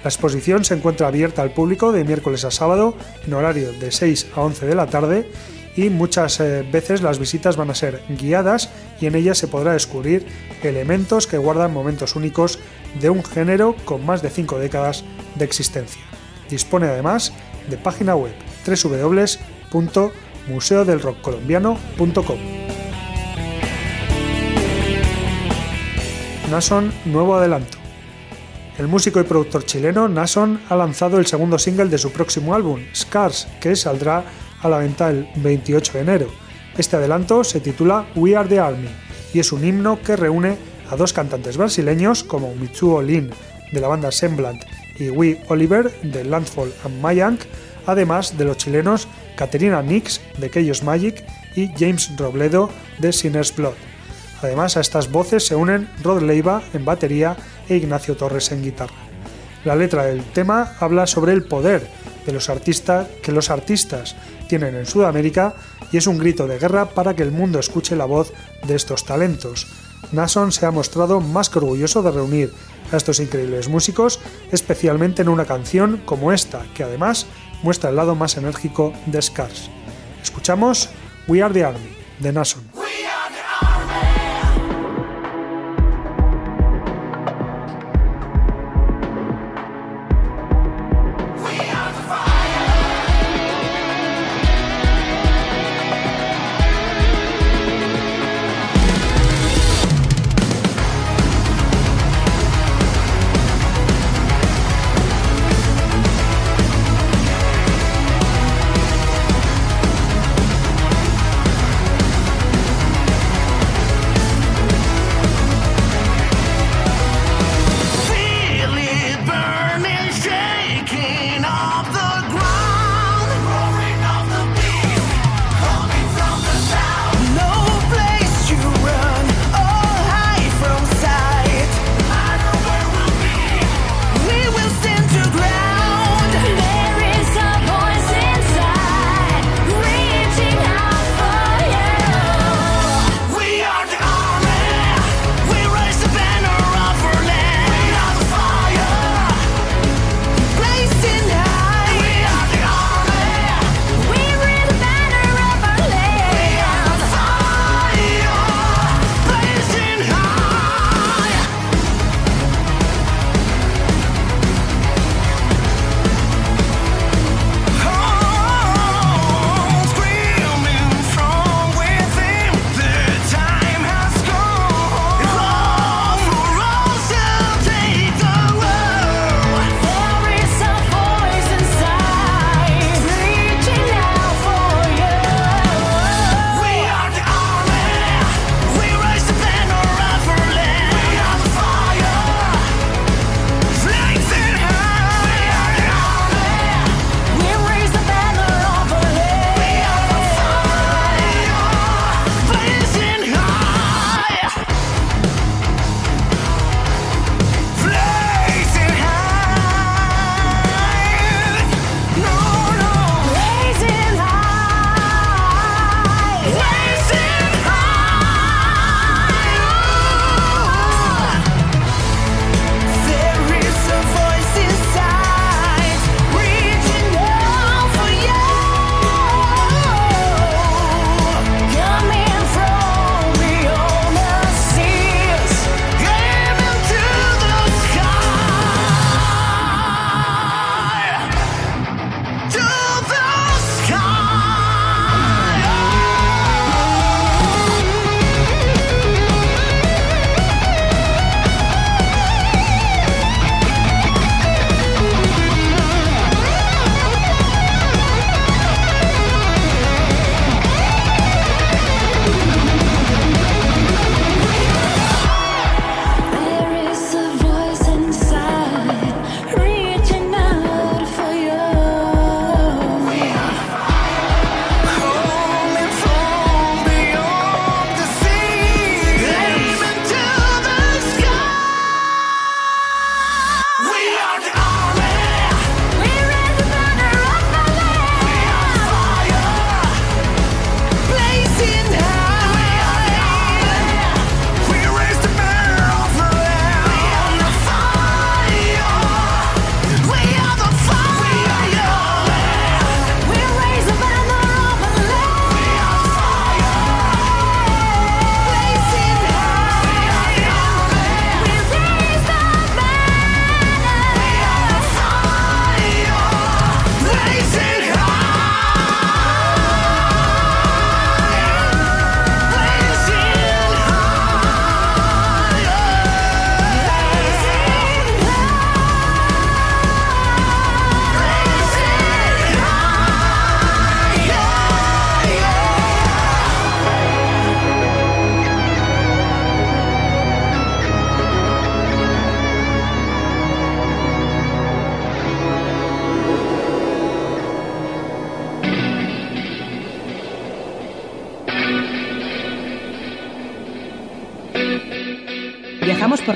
La 0.03 0.09
exposición 0.09 0.63
se 0.65 0.75
encuentra 0.75 1.07
abierta 1.07 1.41
al 1.41 1.51
público 1.51 1.91
de 1.91 2.03
miércoles 2.03 2.45
a 2.45 2.51
sábado 2.51 2.95
en 3.25 3.33
horario 3.33 3.71
de 3.73 3.91
6 3.91 4.27
a 4.35 4.41
11 4.41 4.65
de 4.67 4.75
la 4.75 4.87
tarde 4.87 5.29
y 5.75 5.89
muchas 5.89 6.39
eh, 6.39 6.63
veces 6.71 7.01
las 7.01 7.19
visitas 7.19 7.57
van 7.57 7.69
a 7.69 7.75
ser 7.75 8.01
guiadas 8.09 8.69
y 9.01 9.07
en 9.07 9.15
ellas 9.15 9.37
se 9.37 9.47
podrá 9.47 9.73
descubrir 9.73 10.25
elementos 10.61 11.27
que 11.27 11.37
guardan 11.37 11.73
momentos 11.73 12.15
únicos 12.15 12.59
de 13.01 13.09
un 13.09 13.23
género 13.23 13.75
con 13.85 14.05
más 14.05 14.21
de 14.21 14.29
5 14.29 14.59
décadas 14.59 15.03
de 15.35 15.45
existencia. 15.45 16.01
Dispone 16.49 16.87
además 16.87 17.33
de 17.69 17.77
página 17.77 18.15
web 18.15 18.33
www.museodelrockcolombiano.com. 20.47 22.37
Nason 26.49 26.93
Nuevo 27.05 27.35
Adelanto. 27.35 27.77
El 28.77 28.87
músico 28.87 29.19
y 29.19 29.23
productor 29.23 29.65
chileno 29.65 30.07
Nason 30.07 30.59
ha 30.69 30.75
lanzado 30.75 31.17
el 31.17 31.25
segundo 31.25 31.57
single 31.57 31.85
de 31.85 31.97
su 31.97 32.11
próximo 32.11 32.53
álbum, 32.53 32.81
Scars, 32.93 33.47
que 33.59 33.75
saldrá 33.75 34.23
a 34.61 34.69
la 34.69 34.77
venta 34.79 35.09
el 35.09 35.27
28 35.37 35.93
de 35.93 35.99
enero. 35.99 36.27
Este 36.77 36.97
adelanto 36.97 37.43
se 37.43 37.61
titula 37.61 38.05
We 38.15 38.35
Are 38.35 38.49
the 38.49 38.59
Army 38.59 38.89
y 39.33 39.39
es 39.39 39.51
un 39.51 39.63
himno 39.63 39.99
que 40.01 40.15
reúne 40.15 40.57
a 40.89 40.95
dos 40.95 41.13
cantantes 41.13 41.57
brasileños 41.57 42.23
como 42.23 42.53
Mitsuo 42.53 43.01
Lin 43.01 43.31
de 43.71 43.81
la 43.81 43.87
banda 43.87 44.11
Semblant 44.11 44.61
y 44.99 45.09
Wee 45.09 45.39
Oliver 45.47 45.91
de 46.01 46.23
Landfall 46.23 46.73
and 46.83 47.01
Mayank, 47.01 47.41
además 47.85 48.37
de 48.37 48.45
los 48.45 48.57
chilenos 48.57 49.07
Caterina 49.35 49.81
Nix 49.81 50.21
de 50.37 50.49
Chaos 50.49 50.83
Magic 50.83 51.23
y 51.55 51.69
James 51.77 52.11
Robledo 52.17 52.69
de 52.99 53.13
Sinner's 53.13 53.55
Blood. 53.55 53.73
Además, 54.41 54.77
a 54.77 54.81
estas 54.81 55.11
voces 55.11 55.45
se 55.45 55.55
unen 55.55 55.89
Rod 56.03 56.21
Leiva 56.21 56.61
en 56.73 56.85
batería 56.85 57.37
e 57.69 57.75
Ignacio 57.75 58.15
Torres 58.15 58.51
en 58.51 58.63
guitarra. 58.63 58.95
La 59.63 59.75
letra 59.75 60.05
del 60.05 60.23
tema 60.23 60.75
habla 60.79 61.07
sobre 61.07 61.33
el 61.33 61.43
poder 61.43 61.87
de 62.25 62.33
los 62.33 62.49
artistas 62.49 63.07
que 63.23 63.31
los 63.31 63.49
artistas 63.49 64.15
tienen 64.47 64.75
en 64.75 64.85
Sudamérica 64.85 65.55
y 65.91 65.97
es 65.97 66.07
un 66.07 66.17
grito 66.17 66.47
de 66.47 66.59
guerra 66.59 66.89
para 66.89 67.15
que 67.15 67.23
el 67.23 67.31
mundo 67.31 67.59
escuche 67.59 67.95
la 67.95 68.05
voz 68.05 68.33
de 68.67 68.75
estos 68.75 69.05
talentos. 69.05 69.67
Nason 70.11 70.51
se 70.51 70.65
ha 70.65 70.71
mostrado 70.71 71.19
más 71.19 71.49
que 71.49 71.59
orgulloso 71.59 72.03
de 72.03 72.11
reunir 72.11 72.53
a 72.91 72.97
estos 72.97 73.19
increíbles 73.19 73.69
músicos, 73.69 74.19
especialmente 74.51 75.21
en 75.21 75.29
una 75.29 75.45
canción 75.45 76.01
como 76.05 76.31
esta, 76.31 76.63
que 76.75 76.83
además 76.83 77.25
muestra 77.63 77.89
el 77.89 77.95
lado 77.95 78.15
más 78.15 78.37
enérgico 78.37 78.93
de 79.05 79.21
Scars. 79.21 79.69
Escuchamos 80.21 80.89
We 81.27 81.41
Are 81.41 81.53
the 81.53 81.65
Army, 81.65 81.95
de 82.19 82.31
Nason. 82.31 82.74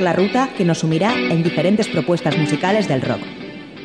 La 0.01 0.13
ruta 0.13 0.49
que 0.57 0.65
nos 0.65 0.79
sumirá 0.79 1.13
en 1.13 1.43
diferentes 1.43 1.87
propuestas 1.87 2.37
musicales 2.37 2.87
del 2.87 3.01
rock, 3.01 3.19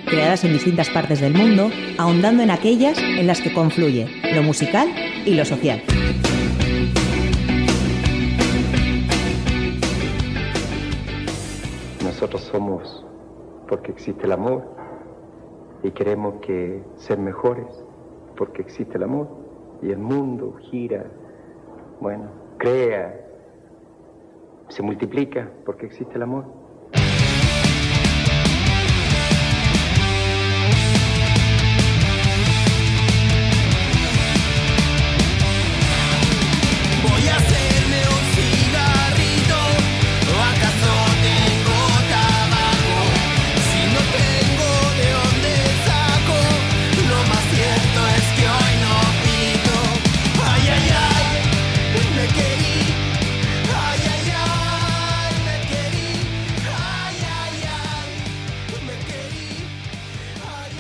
creadas 0.07 0.45
en 0.45 0.53
distintas 0.53 0.91
partes 0.91 1.21
del 1.21 1.35
mundo, 1.35 1.71
ahondando 1.99 2.43
en 2.43 2.51
aquellas 2.51 2.99
en 2.99 3.27
las 3.27 3.41
que 3.41 3.53
confluye 3.53 4.07
lo 4.35 4.43
musical 4.43 4.89
y 5.25 5.35
lo 5.35 5.45
social. 5.45 5.83
Nosotros 12.03 12.43
somos 12.43 13.05
porque 13.69 13.93
existe 13.93 14.27
el 14.27 14.33
amor 14.33 14.65
y 15.83 15.91
queremos 15.91 16.35
que 16.41 16.83
ser 16.97 17.19
mejores 17.19 17.67
porque 18.37 18.63
existe 18.63 18.97
el 18.97 19.05
amor 19.05 19.29
y 19.83 19.91
el 19.91 19.99
mundo 19.99 20.55
gira, 20.71 21.05
bueno, 22.01 22.31
crea, 22.59 23.24
se 24.69 24.83
multiplica 24.83 25.51
porque 25.65 25.87
existe 25.87 26.15
el 26.15 26.23
amor. 26.23 26.64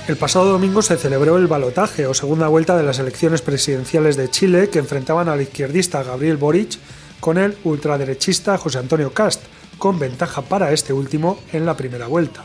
El 0.06 0.18
pasado 0.18 0.52
domingo 0.52 0.82
se 0.82 0.98
celebró 0.98 1.38
el 1.38 1.46
balotaje 1.46 2.06
o 2.06 2.12
segunda 2.12 2.48
vuelta 2.48 2.76
de 2.76 2.82
las 2.82 2.98
elecciones 2.98 3.40
presidenciales 3.40 4.18
de 4.18 4.28
Chile 4.28 4.68
que 4.68 4.78
enfrentaban 4.78 5.30
al 5.30 5.40
izquierdista 5.40 6.02
Gabriel 6.02 6.36
Boric 6.36 6.76
con 7.20 7.38
el 7.38 7.56
ultraderechista 7.64 8.58
José 8.58 8.80
Antonio 8.80 9.14
Cast, 9.14 9.40
con 9.78 9.98
ventaja 9.98 10.42
para 10.42 10.72
este 10.72 10.92
último 10.92 11.38
en 11.54 11.64
la 11.64 11.74
primera 11.74 12.06
vuelta. 12.06 12.44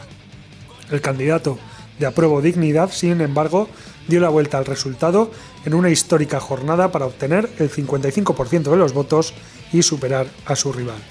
El 0.89 1.01
candidato 1.01 1.59
de 1.99 2.05
apruebo 2.05 2.41
dignidad, 2.41 2.91
sin 2.91 3.19
embargo, 3.19 3.67
dio 4.07 4.21
la 4.21 4.29
vuelta 4.29 4.57
al 4.57 4.65
resultado 4.65 5.29
en 5.65 5.73
una 5.73 5.89
histórica 5.89 6.39
jornada 6.39 6.93
para 6.93 7.07
obtener 7.07 7.49
el 7.59 7.69
55% 7.69 8.71
de 8.71 8.77
los 8.77 8.93
votos 8.93 9.33
y 9.73 9.83
superar 9.83 10.27
a 10.45 10.55
su 10.55 10.71
rival. 10.71 11.03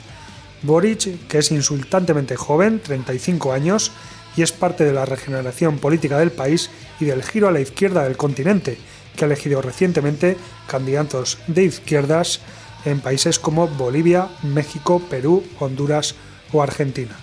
Boric, 0.62 1.28
que 1.28 1.38
es 1.38 1.52
insultantemente 1.52 2.37
joven, 2.37 2.80
35 2.80 3.52
años, 3.52 3.92
y 4.38 4.42
es 4.42 4.53
parte 4.53 4.85
de 4.85 4.92
la 4.92 5.05
regeneración 5.05 5.79
política 5.79 6.16
del 6.16 6.31
país 6.31 6.70
y 7.01 7.07
del 7.07 7.24
giro 7.24 7.48
a 7.48 7.51
la 7.51 7.59
izquierda 7.59 8.05
del 8.05 8.16
continente, 8.16 8.79
que 9.16 9.24
ha 9.24 9.27
elegido 9.27 9.61
recientemente 9.61 10.37
candidatos 10.68 11.38
de 11.48 11.64
izquierdas 11.64 12.38
en 12.85 13.01
países 13.01 13.40
como 13.40 13.66
Bolivia, 13.66 14.29
México, 14.44 15.03
Perú, 15.11 15.42
Honduras 15.59 16.14
o 16.53 16.62
Argentina. 16.62 17.16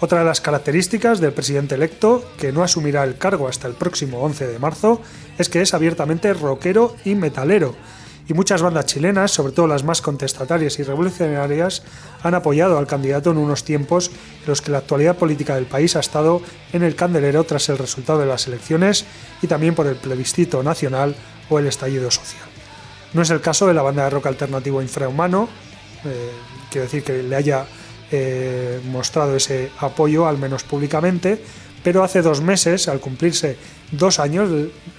Otra 0.00 0.20
de 0.20 0.24
las 0.24 0.40
características 0.40 1.20
del 1.20 1.34
presidente 1.34 1.74
electo, 1.74 2.24
que 2.38 2.52
no 2.52 2.62
asumirá 2.62 3.04
el 3.04 3.18
cargo 3.18 3.48
hasta 3.48 3.68
el 3.68 3.74
próximo 3.74 4.20
11 4.20 4.46
de 4.46 4.58
marzo, 4.58 5.02
es 5.36 5.50
que 5.50 5.60
es 5.60 5.74
abiertamente 5.74 6.32
rockero 6.32 6.96
y 7.04 7.16
metalero, 7.16 7.74
y 8.28 8.34
muchas 8.34 8.62
bandas 8.62 8.86
chilenas, 8.86 9.30
sobre 9.30 9.52
todo 9.52 9.66
las 9.66 9.84
más 9.84 10.02
contestatarias 10.02 10.78
y 10.78 10.82
revolucionarias, 10.82 11.82
han 12.22 12.34
apoyado 12.34 12.78
al 12.78 12.86
candidato 12.86 13.30
en 13.30 13.38
unos 13.38 13.64
tiempos 13.64 14.08
en 14.08 14.46
los 14.46 14.62
que 14.62 14.70
la 14.70 14.78
actualidad 14.78 15.16
política 15.16 15.54
del 15.54 15.66
país 15.66 15.96
ha 15.96 16.00
estado 16.00 16.42
en 16.72 16.82
el 16.82 16.96
candelero 16.96 17.44
tras 17.44 17.68
el 17.68 17.78
resultado 17.78 18.18
de 18.18 18.26
las 18.26 18.46
elecciones 18.46 19.04
y 19.42 19.46
también 19.46 19.74
por 19.74 19.86
el 19.86 19.96
plebiscito 19.96 20.62
nacional 20.62 21.14
o 21.48 21.58
el 21.58 21.66
estallido 21.66 22.10
social. 22.10 22.48
No 23.12 23.22
es 23.22 23.30
el 23.30 23.40
caso 23.40 23.66
de 23.66 23.74
la 23.74 23.82
banda 23.82 24.04
de 24.04 24.10
rock 24.10 24.26
alternativo 24.26 24.82
Infrahumano, 24.82 25.48
eh, 26.04 26.30
quiero 26.70 26.84
decir 26.84 27.02
que 27.02 27.22
le 27.22 27.36
haya 27.36 27.66
eh, 28.10 28.80
mostrado 28.84 29.36
ese 29.36 29.70
apoyo, 29.78 30.26
al 30.26 30.38
menos 30.38 30.64
públicamente, 30.64 31.40
pero 31.82 32.02
hace 32.02 32.22
dos 32.22 32.40
meses, 32.40 32.88
al 32.88 33.00
cumplirse 33.00 33.56
dos 33.92 34.18
años, 34.18 34.50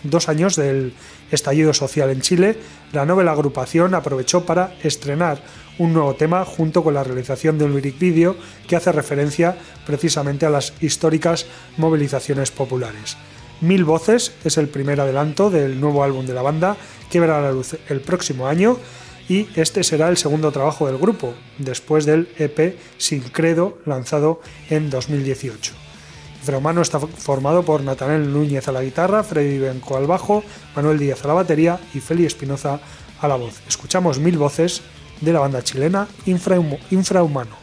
dos 0.03 0.29
años 0.29 0.55
del 0.55 0.93
estallido 1.31 1.73
social 1.73 2.09
en 2.09 2.21
Chile, 2.21 2.57
la 2.93 3.05
novela 3.05 3.31
agrupación 3.31 3.93
aprovechó 3.95 4.45
para 4.45 4.75
estrenar 4.83 5.41
un 5.77 5.93
nuevo 5.93 6.15
tema 6.15 6.45
junto 6.45 6.83
con 6.83 6.93
la 6.93 7.03
realización 7.03 7.57
de 7.57 7.65
un 7.65 7.75
lyric 7.75 7.99
video 7.99 8.35
que 8.67 8.75
hace 8.75 8.91
referencia 8.91 9.57
precisamente 9.85 10.45
a 10.45 10.49
las 10.49 10.73
históricas 10.81 11.45
movilizaciones 11.77 12.51
populares. 12.51 13.17
Mil 13.61 13.83
Voces 13.83 14.33
es 14.43 14.57
el 14.57 14.69
primer 14.69 15.01
adelanto 15.01 15.49
del 15.49 15.79
nuevo 15.79 16.03
álbum 16.03 16.25
de 16.25 16.33
la 16.33 16.41
banda 16.43 16.77
que 17.09 17.19
verá 17.19 17.41
la 17.41 17.51
luz 17.51 17.75
el 17.89 18.01
próximo 18.01 18.47
año 18.47 18.77
y 19.29 19.47
este 19.55 19.83
será 19.83 20.09
el 20.09 20.17
segundo 20.17 20.51
trabajo 20.51 20.87
del 20.87 20.97
grupo, 20.97 21.33
después 21.57 22.05
del 22.05 22.29
EP 22.37 22.77
Sin 22.97 23.21
Credo 23.21 23.79
lanzado 23.85 24.41
en 24.69 24.89
2018. 24.89 25.86
Fromano 26.47 26.81
está 26.81 26.97
formado 26.97 27.63
por 27.63 27.83
Natanel 27.83 28.31
Núñez 28.31 28.69
a 28.69 28.71
la 28.71 28.81
guitarra, 28.81 29.21
Freddy 29.21 29.57
Benco 29.57 29.97
al 29.97 30.07
bajo, 30.07 30.45
Manuel 30.77 30.97
Díaz 30.97 31.25
a 31.25 31.27
la 31.27 31.33
batería 31.33 31.77
y 31.93 31.99
Feli 31.99 32.25
Espinoza 32.25 32.79
a 33.19 33.27
la 33.27 33.35
voz. 33.35 33.59
Escuchamos 33.67 34.17
mil 34.17 34.37
voces 34.37 34.81
de 35.19 35.33
la 35.33 35.41
banda 35.41 35.61
chilena 35.61 36.07
Infrahumano. 36.25 37.57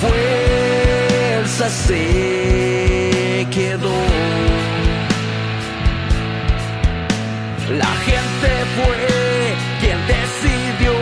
fuerza 0.00 1.68
se 1.68 3.46
quedó. 3.50 4.00
La 7.78 7.92
gente 8.08 8.50
fue 8.76 8.96
quien 9.80 9.98
decidió 10.06 10.92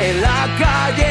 en 0.00 0.20
la 0.20 0.40
calle. 0.58 1.07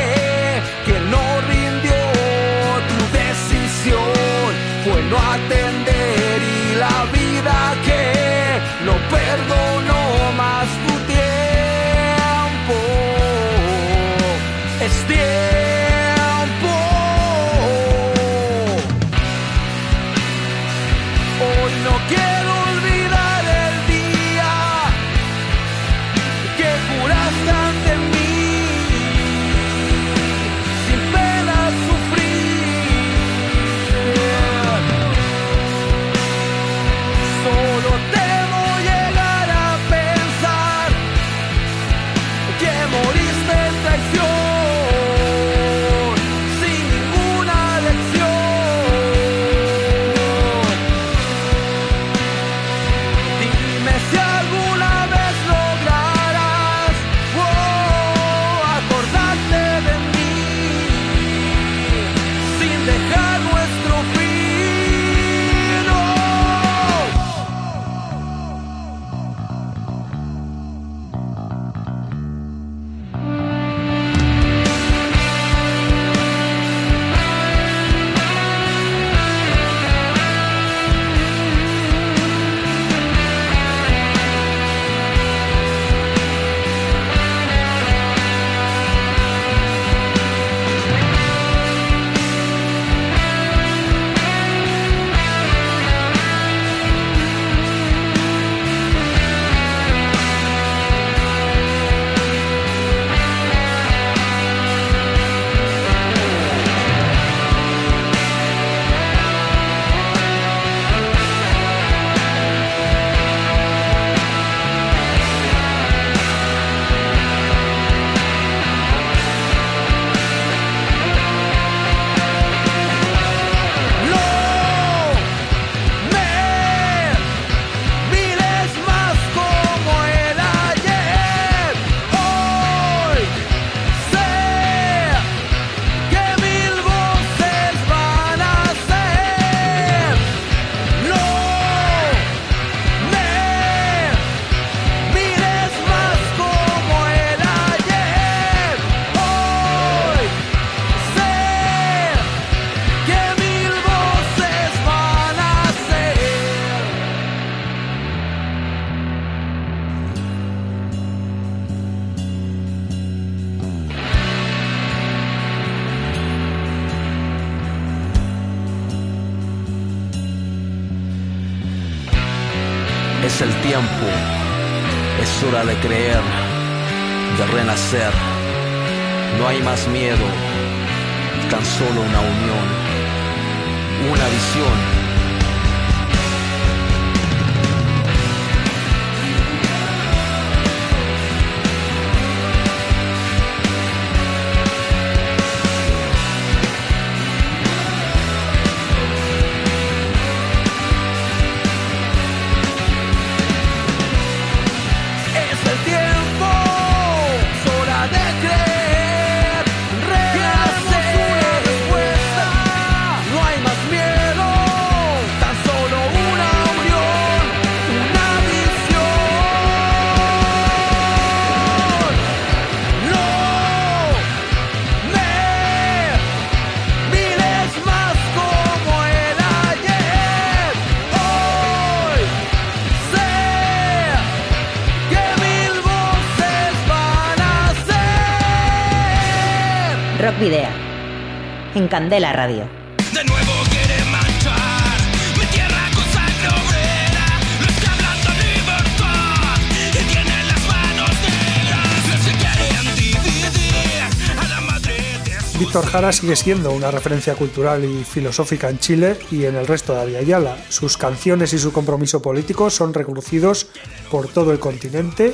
Candela 241.97 242.31
Radio. 242.31 242.63
De 243.11 243.23
nuevo 243.23 243.53
quiere 243.71 244.05
manchar 244.11 244.97
mi 245.35 245.45
tierra 245.47 245.89
con 245.95 246.03
sangre 246.13 246.47
obrera. 246.47 247.25
Los 247.59 247.73
que 247.73 247.87
hablan 247.87 248.21
de 248.21 248.33
libertad 248.53 249.57
y 249.81 250.05
tienen 250.05 250.47
las 250.47 250.61
manos 250.67 251.09
negras. 251.25 252.07
Los 252.07 252.21
que 252.23 252.33
quieren 252.37 252.95
dividir 252.95 254.03
a 254.39 254.47
la 254.47 254.61
madre 254.61 254.93
de 255.25 255.57
Víctor 255.57 255.87
Jara 255.87 256.11
sigue 256.11 256.35
siendo 256.35 256.69
una 256.69 256.91
referencia 256.91 257.33
cultural 257.33 257.83
y 257.83 258.03
filosófica 258.03 258.69
en 258.69 258.77
Chile 258.77 259.17
y 259.31 259.45
en 259.45 259.55
el 259.55 259.65
resto 259.65 259.95
de 260.05 260.19
Ayala. 260.19 260.55
Sus 260.69 260.97
canciones 260.97 261.51
y 261.53 261.57
su 261.57 261.73
compromiso 261.73 262.21
político 262.21 262.69
son 262.69 262.93
reconocidos 262.93 263.69
por 264.11 264.27
todo 264.27 264.51
el 264.51 264.59
continente 264.59 265.33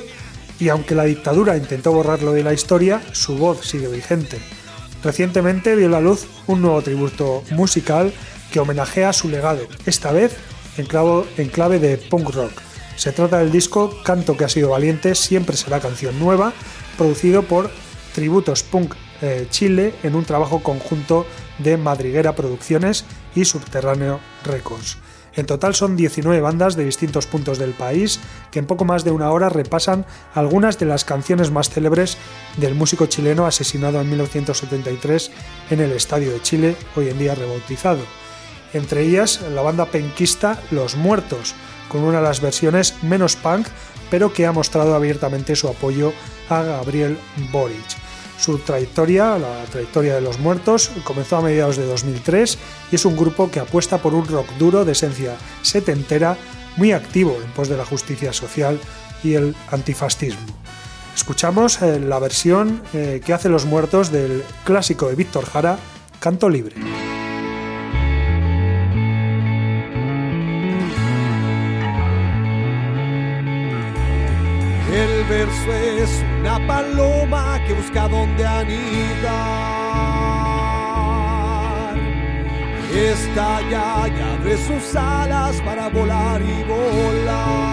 y 0.62 0.69
aunque 0.69 0.95
la 0.95 1.04
dictadura 1.04 1.58
intentó 1.58 1.91
borrarlo 1.91 2.32
de 2.32 2.43
la 2.43 2.54
historia, 2.54 3.02
su 3.12 3.36
voz 3.36 3.67
sigue 3.67 3.89
vigente. 3.89 4.39
Recientemente 5.04 5.76
vio 5.76 5.89
la 5.89 6.00
luz 6.00 6.28
un 6.48 6.62
nuevo 6.62 6.82
tributo 6.82 7.44
musical 7.52 8.13
que 8.52 8.60
homenajea 8.60 9.12
su 9.12 9.28
legado, 9.28 9.68
esta 9.86 10.12
vez 10.12 10.38
en, 10.78 10.86
clave 10.86 11.80
de 11.80 11.98
punk 11.98 12.30
rock. 12.30 12.54
Se 12.96 13.12
trata 13.12 13.39
del 13.39 13.52
disco 13.52 13.94
Canto 14.04 14.38
que 14.38 14.46
ha 14.46 14.50
sido 14.50 14.70
valiente, 14.70 15.16
siempre 15.16 15.58
será 15.58 15.80
canción 15.80 16.18
nueva, 16.20 16.54
producido 16.98 17.44
por 17.44 17.70
Tributos 18.13 18.63
Punk 18.63 18.94
eh, 19.22 19.48
Chile 19.50 19.94
en 20.04 20.16
un 20.16 20.24
trabajo 20.24 20.62
conjunto 20.62 21.26
de 21.58 21.78
Madriguera 21.78 22.36
Producciones 22.36 23.06
y 23.36 23.46
Subterráneo 23.46 24.20
Records. 24.46 24.98
En 25.36 25.46
total 25.46 25.74
son 25.74 25.96
19 25.96 26.41
bandas 26.41 26.76
de 26.76 26.86
distintos 26.86 27.26
puntos 27.26 27.58
del 27.58 27.72
país 27.72 28.19
que 28.52 28.60
en 28.60 28.67
poco 28.67 28.86
más 28.86 29.04
de 29.04 29.12
una 29.12 29.32
hora 29.32 29.50
repasan 29.50 30.06
algunas 30.36 30.78
de 30.78 30.86
las 30.86 31.06
canciones 31.06 31.50
más 31.50 31.69
célebres 31.69 32.17
del 32.58 32.76
músico 32.76 33.08
chileno 33.08 33.46
asesinado 33.46 34.00
en 34.00 34.10
1973 34.10 35.32
en 35.72 35.80
el 35.80 35.91
Estadio 35.91 36.32
de 36.32 36.41
Chile, 36.41 36.76
hoy 36.96 37.10
en 37.10 37.17
día 37.17 37.36
rebautizado. 37.36 38.02
Entre 38.74 39.02
ellas 39.02 39.41
la 39.54 39.62
banda 39.62 39.86
penquista 39.86 40.62
Los 40.72 40.96
Muertos, 40.96 41.56
con 41.89 42.04
una 42.04 42.17
de 42.17 42.24
las 42.24 42.41
versiones 42.41 42.96
menos 43.04 43.36
punk, 43.36 43.67
pero 44.10 44.34
que 44.34 44.46
ha 44.46 44.52
mostrado 44.52 44.96
abiertamente 44.96 45.56
su 45.56 45.67
apoyo 45.67 46.13
a 46.50 46.62
Gabriel 46.62 47.17
Boric. 47.52 47.98
Su 48.38 48.58
trayectoria, 48.58 49.38
la 49.38 49.63
trayectoria 49.65 50.15
de 50.15 50.22
los 50.22 50.39
muertos, 50.39 50.91
comenzó 51.04 51.38
a 51.38 51.41
mediados 51.41 51.78
de 51.78 51.86
2003 51.86 52.58
y 52.91 52.96
es 52.96 53.06
un 53.06 53.15
grupo 53.15 53.50
que 53.50 53.60
apuesta 53.60 54.00
por 54.00 54.13
un 54.13 54.28
rock 54.28 54.48
duro 54.58 54.86
de 54.86 54.91
esencia 54.93 55.36
setentera, 55.62 56.38
muy 56.76 56.91
activo 56.91 57.38
en 57.43 57.52
pos 57.52 57.69
de 57.69 57.78
la 57.78 57.86
justicia 57.86 58.34
social 58.34 58.80
y 59.24 59.36
el 59.36 59.56
antifascismo. 59.72 60.46
Escuchamos 61.15 61.82
eh, 61.82 62.00
la 62.00 62.19
versión 62.19 62.82
eh, 62.93 63.22
que 63.24 63.34
hace 63.34 63.48
Los 63.48 63.65
Muertos 63.65 64.12
del 64.12 64.43
clásico 64.63 65.08
de 65.08 65.15
Víctor 65.15 65.46
Jara, 65.46 65.78
Canto 66.19 66.50
Libre. 66.50 66.76
Es 75.46 76.24
una 76.40 76.66
paloma 76.66 77.60
que 77.68 77.74
busca 77.74 78.08
donde 78.08 78.46
anidar. 78.46 79.24
Estalla 82.94 84.08
y 84.08 84.22
abre 84.22 84.58
sus 84.58 84.96
alas 84.96 85.60
para 85.66 85.90
volar 85.90 86.42
y 86.42 86.64
volar. 86.64 87.73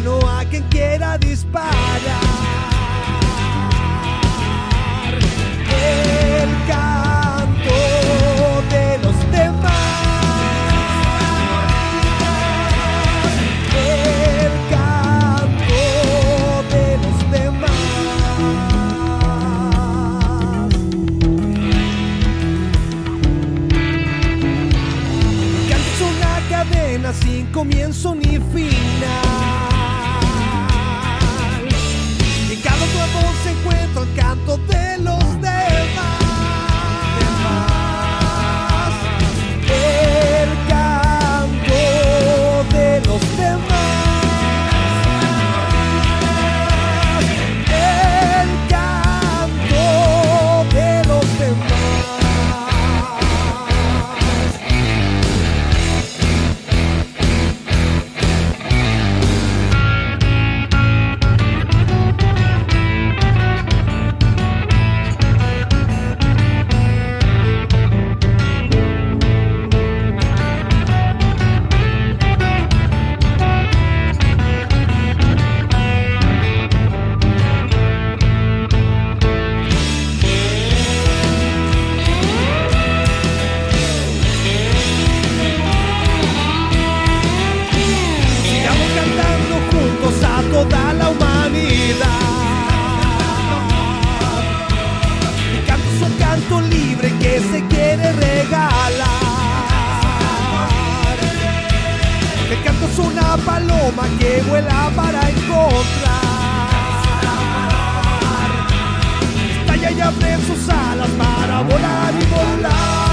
mano 0.00 0.18
a 0.26 0.44
quien 0.44 0.62
quiera 0.64 1.18
disparar. 1.18 1.99
Abre 110.20 110.36
sus 110.44 110.68
alas 110.68 111.08
para 111.16 111.62
volar 111.62 112.14
y 112.14 112.26
volar. 112.26 113.09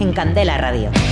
En 0.00 0.14
Candela 0.14 0.56
Radio. 0.56 1.03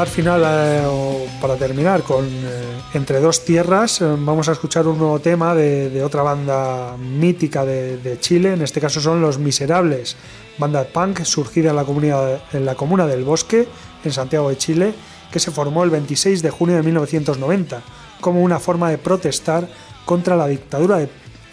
Dar 0.00 0.08
final 0.08 0.42
eh, 0.46 0.86
o 0.86 1.26
para 1.42 1.56
terminar 1.56 2.02
con 2.02 2.24
eh, 2.24 2.80
Entre 2.94 3.20
dos 3.20 3.44
tierras, 3.44 4.00
eh, 4.00 4.06
vamos 4.06 4.48
a 4.48 4.52
escuchar 4.52 4.86
un 4.86 4.96
nuevo 4.96 5.18
tema 5.18 5.54
de, 5.54 6.02
otra 6.02 6.22
banda 6.22 6.96
mítica 6.96 7.66
de, 7.66 8.16
Chile, 8.18 8.54
en 8.54 8.62
este 8.62 8.80
caso 8.80 8.98
son 8.98 9.20
Los 9.20 9.38
Miserables, 9.38 10.16
banda 10.56 10.84
punk 10.84 11.24
surgida 11.24 11.70
en 11.70 11.76
la, 11.76 11.84
comunidad, 11.84 12.40
en 12.54 12.64
la 12.64 12.76
comuna 12.76 13.06
del 13.06 13.24
Bosque, 13.24 13.68
en 14.02 14.12
Santiago 14.12 14.48
de 14.48 14.56
Chile, 14.56 14.94
que 15.30 15.38
se 15.38 15.50
formó 15.50 15.84
el 15.84 15.90
26 15.90 16.40
de 16.40 16.48
junio 16.48 16.76
de 16.76 16.82
1990 16.82 17.82
como 18.22 18.40
una 18.42 18.58
forma 18.58 18.88
de 18.88 18.96
protestar 18.96 19.68
contra 20.06 20.34
la 20.34 20.46
dictadura 20.46 21.06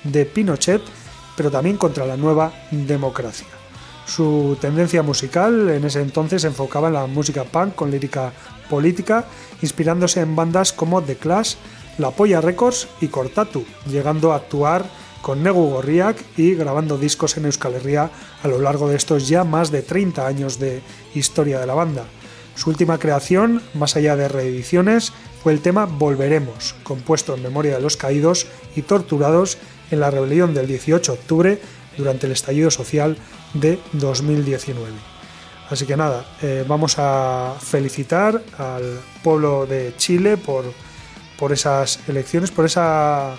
de 0.04 0.26
Pinochet, 0.26 0.82
pero 1.36 1.52
también 1.52 1.76
contra 1.76 2.06
la 2.06 2.16
nueva 2.16 2.54
democracia. 2.72 3.57
Su 4.08 4.58
tendencia 4.62 5.04
musical 5.04 5.70
en 5.70 5.84
ese 5.84 6.02
entonces 6.02 6.46
enfocaba 6.46 6.88
en 6.88 6.94
la 6.94 7.08
música 7.08 7.44
punk 7.44 7.76
con 7.76 7.92
lírica 7.92 8.32
política, 8.70 9.26
inspirándose 9.62 10.22
en 10.22 10.36
bandas 10.36 10.72
como 10.72 11.04
The 11.04 11.18
Clash, 11.18 11.56
La 11.98 12.12
Polla 12.12 12.40
Records 12.40 12.88
y 13.02 13.10
Cortatu, 13.10 13.66
llegando 13.86 14.32
a 14.32 14.38
actuar 14.38 14.86
con 15.22 15.44
Negu 15.44 15.72
Gorriak 15.72 16.18
y 16.38 16.56
grabando 16.56 16.98
discos 16.98 17.36
en 17.36 17.46
Euskal 17.46 17.76
Herria 17.76 18.10
a 18.44 18.48
lo 18.48 18.60
largo 18.60 18.88
de 18.88 18.96
estos 18.96 19.28
ya 19.28 19.44
más 19.44 19.72
de 19.72 19.82
30 19.82 20.26
años 20.26 20.58
de 20.58 20.82
historia 21.14 21.60
de 21.60 21.68
la 21.68 21.74
banda. 21.74 22.06
Su 22.56 22.70
última 22.70 22.98
creación, 22.98 23.62
más 23.74 23.98
allá 23.98 24.16
de 24.16 24.30
reediciones, 24.30 25.12
fue 25.44 25.52
el 25.52 25.60
tema 25.60 25.86
Volveremos, 25.86 26.76
compuesto 26.84 27.36
en 27.36 27.44
memoria 27.44 27.76
de 27.76 27.82
los 27.82 27.98
caídos 27.98 28.48
y 28.76 28.84
torturados 28.84 29.58
en 29.92 30.00
la 30.00 30.12
rebelión 30.12 30.54
del 30.54 30.66
18 30.66 31.12
de 31.12 31.18
octubre 31.20 31.62
durante 31.98 32.26
el 32.26 32.32
estallido 32.32 32.72
social 32.72 33.18
de 33.60 33.80
2019. 33.94 34.92
Así 35.70 35.86
que 35.86 35.98
nada, 35.98 36.26
eh, 36.42 36.64
vamos 36.68 36.96
a 36.98 37.56
felicitar 37.60 38.42
al 38.58 39.00
pueblo 39.22 39.66
de 39.66 39.94
Chile 39.98 40.38
por, 40.38 40.66
por 41.38 41.52
esas 41.52 42.00
elecciones, 42.08 42.52
por 42.52 42.66
esa, 42.66 43.36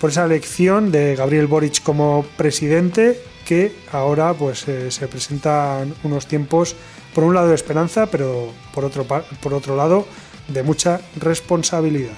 por 0.00 0.10
esa 0.10 0.24
elección 0.24 0.92
de 0.92 1.16
Gabriel 1.16 1.48
Boric 1.48 1.82
como 1.82 2.24
presidente, 2.36 3.20
que 3.44 3.76
ahora 3.90 4.32
pues 4.34 4.68
eh, 4.68 4.90
se 4.90 5.08
presentan 5.08 5.94
unos 6.04 6.26
tiempos, 6.26 6.76
por 7.14 7.24
un 7.24 7.34
lado 7.34 7.48
de 7.48 7.54
esperanza, 7.54 8.06
pero 8.06 8.52
por 8.72 8.84
otro, 8.84 9.04
por 9.04 9.54
otro 9.54 9.76
lado 9.76 10.06
de 10.48 10.62
mucha 10.62 11.00
responsabilidad. 11.16 12.16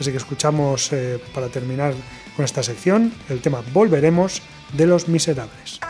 Así 0.00 0.10
que 0.10 0.16
escuchamos 0.16 0.92
eh, 0.92 1.20
para 1.34 1.48
terminar 1.48 1.94
con 2.36 2.44
esta 2.44 2.62
sección 2.62 3.12
el 3.28 3.40
tema 3.40 3.62
Volveremos 3.72 4.42
de 4.72 4.86
los 4.86 5.08
Miserables. 5.08 5.80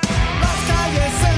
Yes, 0.98 1.37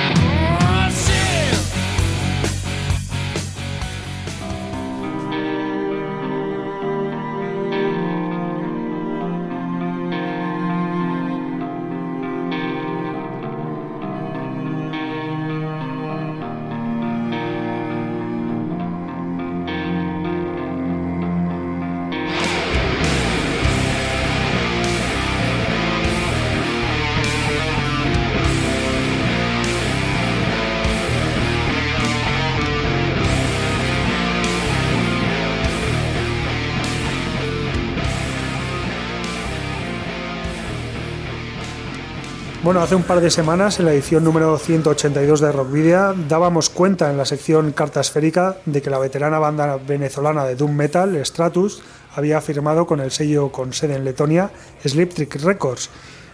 Bueno, 42.71 42.85
hace 42.85 42.95
un 42.95 43.03
par 43.03 43.19
de 43.19 43.29
semanas, 43.29 43.79
en 43.79 43.85
la 43.85 43.91
edición 43.91 44.23
número 44.23 44.57
182 44.57 45.41
de 45.41 45.51
Rockvidia, 45.51 46.13
dábamos 46.29 46.69
cuenta 46.69 47.11
en 47.11 47.17
la 47.17 47.25
sección 47.25 47.73
Carta 47.73 47.99
Esférica 47.99 48.59
de 48.65 48.81
que 48.81 48.89
la 48.89 48.97
veterana 48.97 49.39
banda 49.39 49.75
venezolana 49.75 50.45
de 50.45 50.55
Doom 50.55 50.71
Metal, 50.71 51.19
Stratus, 51.25 51.81
había 52.15 52.39
firmado 52.39 52.87
con 52.87 53.01
el 53.01 53.11
sello 53.11 53.51
con 53.51 53.73
sede 53.73 53.97
en 53.97 54.05
Letonia, 54.05 54.51
Sleep 54.85 55.11
Records. 55.43 55.89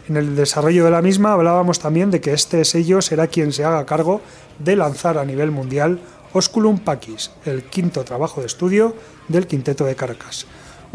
En 0.10 0.16
el 0.16 0.36
desarrollo 0.36 0.86
de 0.86 0.92
la 0.92 1.02
misma 1.02 1.34
hablábamos 1.34 1.80
también 1.80 2.12
de 2.12 2.22
que 2.22 2.34
este 2.34 2.64
sello 2.66 3.02
será 3.02 3.26
quien 3.26 3.52
se 3.52 3.66
haga 3.66 3.88
cargo 3.88 4.22
de 4.60 4.76
lanzar 4.76 5.18
a 5.18 5.26
nivel 5.26 5.50
mundial 5.50 6.00
Osculum 6.34 6.78
Pacis, 6.78 7.32
el 7.46 7.64
quinto 7.64 8.04
trabajo 8.04 8.42
de 8.42 8.46
estudio 8.46 8.94
del 9.28 9.48
quinteto 9.48 9.86
de 9.86 9.96
Caracas 9.96 10.46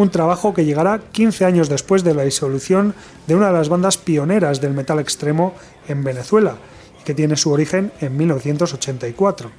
un 0.03 0.11
trabajo 0.11 0.53
que 0.53 0.65
llegará 0.65 1.01
15 1.01 1.45
años 1.45 1.69
después 1.69 2.05
de 2.05 2.15
la 2.15 2.25
disolución 2.25 2.95
de 3.27 3.35
una 3.35 3.47
de 3.47 3.53
las 3.55 3.69
bandas 3.69 3.97
pioneras 3.97 4.61
del 4.61 4.75
metal 4.75 4.99
extremo 4.99 5.55
en 5.89 6.05
Venezuela, 6.05 6.57
que 7.05 7.15
tiene 7.15 7.37
su 7.37 7.51
origen 7.51 7.93
en 8.01 8.17
1984. 8.17 9.51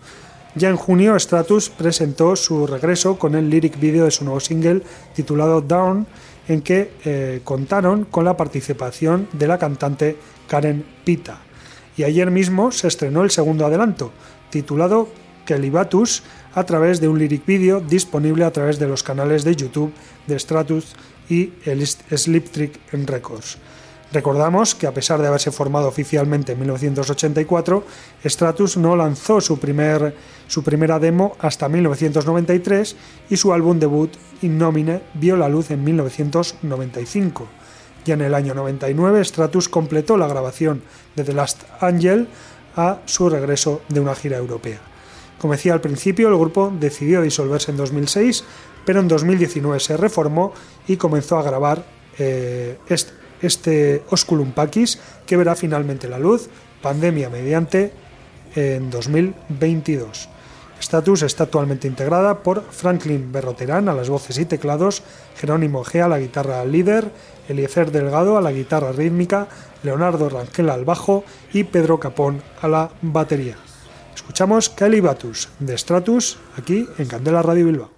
Ya 0.56 0.70
en 0.70 0.76
junio, 0.76 1.18
Stratus 1.18 1.70
presentó 1.70 2.36
su 2.36 2.68
regreso 2.68 3.18
con 3.18 3.34
el 3.34 3.50
lyric 3.50 3.80
video 3.80 4.06
de 4.06 4.12
su 4.12 4.24
nuevo 4.24 4.40
single 4.40 4.84
titulado 5.16 5.62
Down, 5.62 6.06
en 6.48 6.62
que 6.62 6.92
eh, 7.06 7.42
contaron 7.44 8.06
con 8.06 8.26
la 8.26 8.38
participación 8.38 9.28
de 9.34 9.48
la 9.48 9.58
cantante 9.58 10.18
Karen 10.48 10.86
Pita. 11.04 11.40
Y 11.98 12.04
ayer 12.04 12.30
mismo 12.30 12.72
se 12.72 12.88
estrenó 12.88 13.24
el 13.24 13.32
segundo 13.32 13.66
adelanto, 13.66 14.12
titulado 14.50 15.08
Kelibatus, 15.46 16.24
a 16.54 16.64
través 16.64 17.02
de 17.02 17.08
un 17.08 17.20
lyric 17.20 17.46
video 17.46 17.82
disponible 17.82 18.46
a 18.46 18.52
través 18.52 18.80
de 18.80 18.88
los 18.88 19.04
canales 19.04 19.44
de 19.44 19.56
YouTube 19.56 19.94
de 20.28 20.40
Stratus 20.40 20.94
y 21.30 21.54
el 21.66 21.86
Sleep 21.86 22.50
Trick 22.50 22.80
Records. 22.92 23.58
Recordamos 24.14 24.76
que 24.76 24.86
a 24.86 24.94
pesar 24.94 25.20
de 25.20 25.28
haberse 25.28 25.52
formado 25.52 25.88
oficialmente 25.88 26.52
en 26.52 26.60
1984, 26.60 27.84
Stratus 28.24 28.78
no 28.78 28.96
lanzó 28.96 29.42
su, 29.42 29.58
primer, 29.58 30.16
su 30.48 30.64
primera 30.64 31.00
demo 31.00 31.36
hasta 31.40 31.68
1993 31.68 32.96
y 33.32 33.38
su 33.38 33.52
álbum 33.54 33.80
debut 33.80 34.12
Innomine 34.44 35.02
vio 35.16 35.36
la 35.36 35.50
luz 35.50 35.72
en 35.72 35.84
1995. 35.84 37.48
Ya 38.06 38.14
en 38.14 38.22
el 38.22 38.36
año 38.36 38.54
99, 38.54 39.26
Stratus 39.26 39.68
completó 39.68 40.16
la 40.16 40.28
grabación 40.28 40.84
de 41.16 41.24
The 41.24 41.34
Last 41.34 41.64
Angel 41.80 42.28
a 42.76 43.00
su 43.06 43.30
regreso 43.30 43.82
de 43.90 44.00
una 44.00 44.14
gira 44.14 44.38
europea. 44.38 44.93
Como 45.44 45.56
decía 45.56 45.74
al 45.74 45.82
principio, 45.82 46.30
el 46.30 46.38
grupo 46.38 46.72
decidió 46.80 47.22
disolverse 47.22 47.72
en 47.72 47.76
2006, 47.76 48.46
pero 48.86 49.02
en 49.02 49.10
2019 49.10 49.78
se 49.82 49.98
reformó 49.98 50.54
y 50.88 50.96
comenzó 50.96 51.38
a 51.38 51.44
grabar 51.44 51.84
eh, 52.18 52.78
este, 53.42 54.04
Osculum 54.10 54.54
Pacis, 54.54 55.02
que 55.26 55.36
verá 55.36 55.58
finalmente 55.58 56.08
la 56.08 56.18
luz, 56.18 56.48
pandemia 56.82 57.30
mediante, 57.30 57.92
en 58.56 58.90
2022. 58.90 60.30
Status 60.80 61.24
está 61.24 61.44
actualmente 61.44 61.90
integrada 61.90 62.42
por 62.42 62.64
Franklin 62.72 63.34
Berroterán 63.34 63.90
a 63.90 63.94
las 63.94 64.08
voces 64.10 64.38
y 64.38 64.46
teclados, 64.46 65.04
Jerónimo 65.36 65.84
Gea 65.84 66.06
a 66.06 66.08
la 66.08 66.20
guitarra 66.20 66.64
líder, 66.64 67.12
Eliezer 67.50 67.92
Delgado 67.92 68.38
a 68.38 68.42
la 68.42 68.54
guitarra 68.54 68.94
rítmica, 68.94 69.50
Leonardo 69.84 70.30
Rangel 70.30 70.70
al 70.70 70.86
bajo 70.86 71.26
y 71.52 71.66
Pedro 71.66 72.00
Capón 72.00 72.42
a 72.62 72.70
la 72.70 72.92
batería. 73.02 73.58
Escuchamos 74.24 74.70
Calibatus 74.70 75.50
de 75.60 75.78
Stratus 75.78 76.38
aquí 76.58 76.88
en 76.98 77.08
Candela 77.08 77.42
Radio 77.42 77.66
Bilbao. 77.66 77.92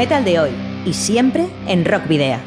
Metal 0.00 0.24
de 0.24 0.40
hoy 0.40 0.50
y 0.86 0.94
siempre 0.94 1.46
en 1.66 1.84
Rock 1.84 2.08
Video. 2.08 2.38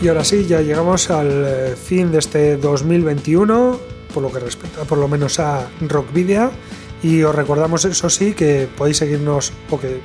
Y 0.00 0.08
ahora 0.08 0.24
sí, 0.24 0.46
ya 0.46 0.62
llegamos 0.62 1.10
al 1.10 1.44
eh, 1.46 1.76
fin 1.76 2.10
de 2.10 2.20
este 2.20 2.56
2021, 2.56 3.78
por 4.14 4.22
lo 4.22 4.32
que 4.32 4.38
respecta 4.38 4.84
por 4.84 4.96
lo 4.96 5.08
menos 5.08 5.38
a 5.38 5.68
Rock 5.82 6.10
Video. 6.14 6.50
Y 7.02 7.22
os 7.22 7.34
recordamos, 7.34 7.84
eso 7.84 8.08
sí, 8.08 8.32
que 8.32 8.70
podéis 8.74 8.96
seguirnos, 8.96 9.52
o 9.68 9.78
que 9.78 10.00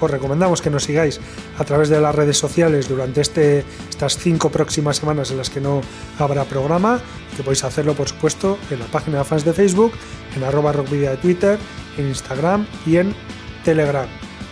os 0.00 0.10
recomendamos 0.10 0.62
que 0.62 0.70
nos 0.70 0.84
sigáis 0.84 1.20
a 1.58 1.64
través 1.64 1.88
de 1.88 2.00
las 2.00 2.14
redes 2.14 2.38
sociales 2.38 2.88
durante 2.88 3.20
este, 3.20 3.64
estas 3.88 4.18
cinco 4.18 4.50
próximas 4.50 4.96
semanas 4.96 5.30
en 5.30 5.38
las 5.38 5.50
que 5.50 5.60
no 5.60 5.80
habrá 6.18 6.44
programa, 6.44 7.00
que 7.36 7.42
podéis 7.42 7.64
hacerlo, 7.64 7.94
por 7.94 8.08
supuesto, 8.08 8.58
en 8.70 8.78
la 8.80 8.86
página 8.86 9.18
de 9.18 9.24
fans 9.24 9.44
de 9.44 9.52
Facebook, 9.52 9.92
en 10.36 10.44
arroba 10.44 10.72
rockvidia 10.72 11.10
de 11.10 11.16
Twitter, 11.18 11.58
en 11.96 12.08
Instagram 12.08 12.66
y 12.86 12.96
en 12.96 13.14
Telegram. 13.64 14.08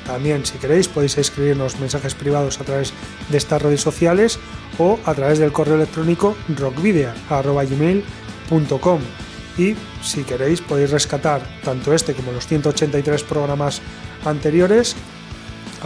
También, 0.07 0.47
si 0.47 0.59
queréis, 0.59 0.89
podéis 0.89 1.19
escribirnos 1.19 1.79
mensajes 1.81 2.15
privados 2.15 2.61
a 2.61 2.65
través 2.65 2.93
de 3.29 3.39
estas 3.39 3.61
redes 3.61 3.81
sociales 3.81 4.39
o 4.79 5.01
a 5.05 5.15
través 5.15 5.39
del 5.39 5.53
correo 5.53 5.75
electrónico 5.75 6.37
rockvidea.gmail.com 6.57 9.01
y 9.59 9.75
si 10.03 10.25
queréis 10.25 10.61
podéis 10.61 10.91
rescatar 10.91 11.43
tanto 11.65 11.95
este 11.95 12.15
como 12.15 12.33
los 12.33 12.47
183 12.47 13.23
programas 13.25 13.81
anteriores 14.25 14.97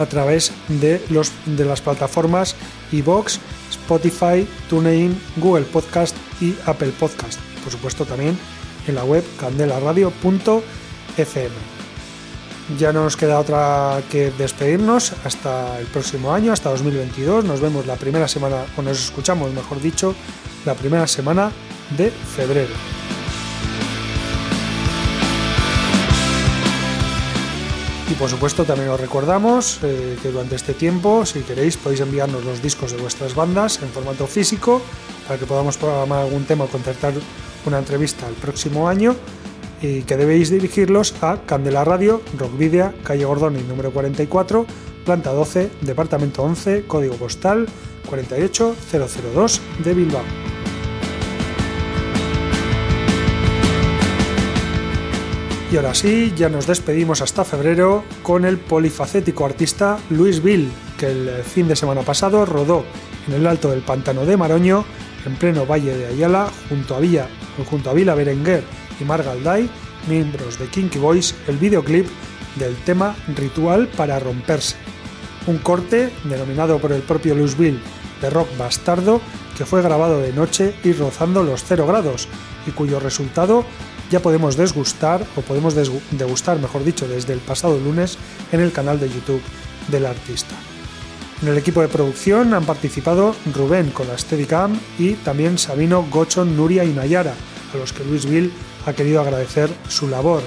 a 0.01 0.05
través 0.07 0.51
de, 0.67 1.03
los, 1.09 1.31
de 1.45 1.65
las 1.65 1.81
plataformas 1.81 2.55
iVoox, 2.91 3.37
Spotify, 3.69 4.47
TuneIn, 4.69 5.19
Google 5.37 5.65
Podcast 5.65 6.15
y 6.39 6.55
Apple 6.65 6.91
Podcast. 6.99 7.39
Por 7.63 7.71
supuesto 7.71 8.05
también 8.05 8.37
en 8.87 8.95
la 8.95 9.03
web 9.03 9.23
candelaradio.fm. 9.39 10.61
Ya 12.77 12.93
no 12.93 13.03
nos 13.03 13.17
queda 13.17 13.39
otra 13.39 14.01
que 14.09 14.31
despedirnos 14.31 15.13
hasta 15.25 15.79
el 15.79 15.87
próximo 15.87 16.33
año, 16.33 16.53
hasta 16.53 16.69
2022. 16.69 17.43
Nos 17.43 17.59
vemos 17.59 17.85
la 17.85 17.95
primera 17.95 18.27
semana, 18.27 18.63
o 18.77 18.81
nos 18.81 19.03
escuchamos, 19.03 19.51
mejor 19.51 19.81
dicho, 19.81 20.15
la 20.65 20.73
primera 20.73 21.07
semana 21.07 21.51
de 21.97 22.11
febrero. 22.11 22.73
Y 28.11 28.13
por 28.15 28.29
supuesto 28.29 28.65
también 28.65 28.89
os 28.89 28.99
recordamos 28.99 29.79
eh, 29.83 30.17
que 30.21 30.31
durante 30.31 30.57
este 30.57 30.73
tiempo, 30.73 31.25
si 31.25 31.39
queréis, 31.43 31.77
podéis 31.77 32.01
enviarnos 32.01 32.43
los 32.43 32.61
discos 32.61 32.91
de 32.91 32.97
vuestras 32.97 33.35
bandas 33.35 33.81
en 33.81 33.87
formato 33.87 34.27
físico 34.27 34.81
para 35.25 35.39
que 35.39 35.45
podamos 35.45 35.77
programar 35.77 36.23
algún 36.23 36.43
tema 36.43 36.65
o 36.65 36.67
concertar 36.67 37.13
una 37.65 37.79
entrevista 37.79 38.27
el 38.27 38.33
próximo 38.33 38.89
año 38.89 39.15
y 39.81 40.01
que 40.01 40.17
debéis 40.17 40.49
dirigirlos 40.49 41.15
a 41.23 41.37
Candela 41.45 41.85
Radio, 41.85 42.21
Rockvidia, 42.37 42.93
calle 43.05 43.23
Gordoni 43.23 43.63
número 43.63 43.91
44, 43.91 44.65
planta 45.05 45.31
12, 45.31 45.71
departamento 45.79 46.43
11, 46.43 46.83
código 46.87 47.15
postal 47.15 47.65
48002 48.09 49.61
de 49.85 49.93
Bilbao. 49.93 50.50
Y 55.71 55.77
ahora 55.77 55.95
sí, 55.95 56.33
ya 56.35 56.49
nos 56.49 56.67
despedimos 56.67 57.21
hasta 57.21 57.45
febrero 57.45 58.03
con 58.23 58.43
el 58.43 58.57
polifacético 58.57 59.45
artista 59.45 59.99
Luis 60.09 60.43
Bill, 60.43 60.69
que 60.97 61.11
el 61.11 61.29
fin 61.45 61.69
de 61.69 61.77
semana 61.77 62.01
pasado 62.01 62.45
rodó 62.45 62.83
en 63.25 63.35
el 63.35 63.47
alto 63.47 63.71
del 63.71 63.79
pantano 63.79 64.25
de 64.25 64.35
Maroño, 64.35 64.83
en 65.25 65.35
pleno 65.37 65.65
valle 65.65 65.95
de 65.95 66.07
Ayala, 66.07 66.49
junto 66.67 66.93
a, 66.93 66.99
Villa, 66.99 67.29
junto 67.69 67.89
a 67.89 67.93
Vila 67.93 68.15
Berenguer 68.15 68.65
y 68.99 69.05
Margalday, 69.05 69.69
miembros 70.09 70.59
de 70.59 70.67
Kinky 70.67 70.99
Boys, 70.99 71.35
el 71.47 71.55
videoclip 71.55 72.05
del 72.57 72.75
tema 72.83 73.15
Ritual 73.33 73.87
para 73.87 74.19
romperse. 74.19 74.75
Un 75.47 75.59
corte, 75.59 76.11
denominado 76.25 76.79
por 76.79 76.91
el 76.91 77.01
propio 77.01 77.33
Luis 77.33 77.57
Bill 77.57 77.79
de 78.21 78.29
rock 78.29 78.49
bastardo, 78.57 79.21
que 79.57 79.65
fue 79.65 79.81
grabado 79.81 80.19
de 80.19 80.33
noche 80.33 80.73
y 80.83 80.91
rozando 80.91 81.43
los 81.43 81.63
0 81.63 81.87
grados, 81.87 82.27
y 82.67 82.71
cuyo 82.71 82.99
resultado 82.99 83.63
ya 84.11 84.19
podemos 84.19 84.57
desgustar, 84.57 85.25
o 85.35 85.41
podemos 85.41 85.73
degustar, 85.73 86.59
mejor 86.59 86.83
dicho, 86.83 87.07
desde 87.07 87.33
el 87.33 87.39
pasado 87.39 87.79
lunes 87.79 88.17
en 88.51 88.59
el 88.59 88.71
canal 88.71 88.99
de 88.99 89.09
YouTube 89.09 89.41
del 89.87 90.05
artista. 90.05 90.53
En 91.41 91.47
el 91.47 91.57
equipo 91.57 91.81
de 91.81 91.87
producción 91.87 92.53
han 92.53 92.65
participado 92.65 93.35
Rubén 93.51 93.89
con 93.89 94.07
la 94.07 94.17
Steadicam 94.17 94.77
y 94.99 95.13
también 95.13 95.57
Sabino, 95.57 96.05
Gochon, 96.11 96.55
Nuria 96.55 96.83
y 96.83 96.93
Nayara, 96.93 97.33
a 97.73 97.77
los 97.77 97.93
que 97.93 98.03
Luis 98.03 98.27
Bill 98.27 98.53
ha 98.85 98.93
querido 98.93 99.21
agradecer 99.21 99.69
su 99.87 100.07
labor. 100.07 100.43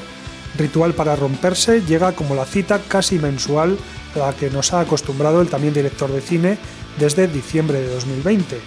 Ritual 0.57 0.93
para 0.95 1.17
romperse 1.17 1.83
llega 1.83 2.13
como 2.13 2.37
la 2.37 2.45
cita 2.45 2.81
casi 2.87 3.19
mensual 3.19 3.77
a 4.15 4.19
la 4.19 4.33
que 4.35 4.51
nos 4.51 4.73
ha 4.73 4.81
acostumbrado 4.81 5.41
el 5.41 5.49
también 5.49 5.75
director 5.75 6.13
de 6.13 6.21
cine 6.21 6.59
desde 6.99 7.27
diciembre 7.27 7.81
de 7.81 7.89
2020. 7.89 8.61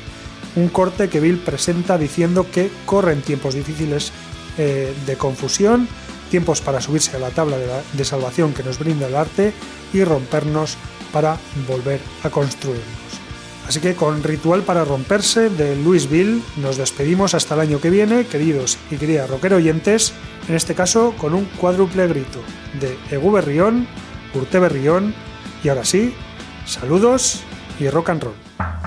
Un 0.57 0.69
corte 0.69 1.07
que 1.07 1.19
Bill 1.19 1.37
presenta 1.37 1.97
diciendo 1.97 2.47
que 2.51 2.69
corren 2.85 3.21
tiempos 3.21 3.53
difíciles 3.53 4.11
eh, 4.57 4.93
de 5.05 5.15
confusión, 5.15 5.87
tiempos 6.29 6.61
para 6.61 6.81
subirse 6.81 7.15
a 7.15 7.19
la 7.19 7.29
tabla 7.29 7.57
de, 7.93 8.05
salvación 8.05 8.53
que 8.53 8.63
nos 8.63 8.79
brinda 8.79 9.07
el 9.07 9.15
arte 9.15 9.53
y 9.93 10.03
rompernos 10.03 10.77
para 11.11 11.37
volver 11.67 11.99
a 12.23 12.29
construirnos. 12.29 12.85
Así 13.67 13.81
que 13.81 13.95
con 13.95 14.23
Ritual 14.23 14.61
para 14.63 14.85
romperse 14.85 15.49
de 15.49 15.75
Louis 15.75 16.09
Bill 16.09 16.41
nos 16.57 16.77
despedimos 16.77 17.33
hasta 17.33 17.55
el 17.55 17.61
año 17.61 17.81
que 17.81 17.89
viene, 17.89 18.25
queridos 18.25 18.77
y 18.89 18.95
queridas 18.95 19.29
rockero 19.29 19.57
oyentes, 19.57 20.13
en 20.47 20.55
este 20.55 20.73
caso 20.73 21.13
con 21.17 21.33
un 21.33 21.45
cuádruple 21.45 22.07
grito 22.07 22.39
de 22.79 22.97
Egu 23.13 23.31
Berrión, 23.31 23.87
Urte 24.33 24.59
Berrión 24.59 25.13
y 25.63 25.69
ahora 25.69 25.83
sí, 25.83 26.13
saludos 26.65 27.41
y 27.79 27.89
rock 27.89 28.09
and 28.09 28.23
roll. 28.23 28.86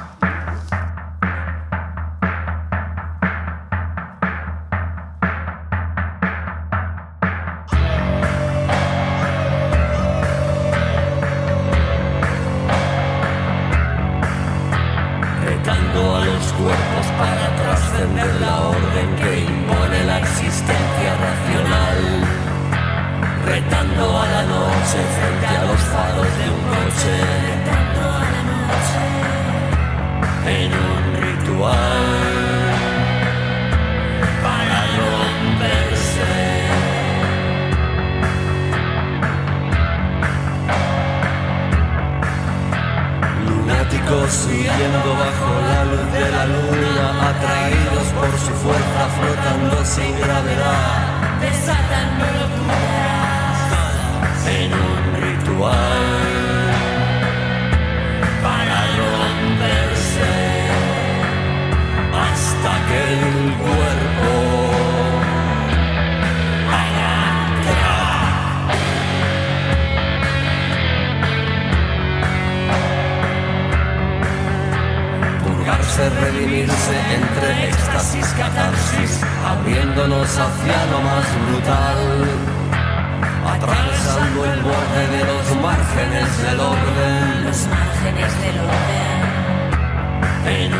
open 90.50 90.79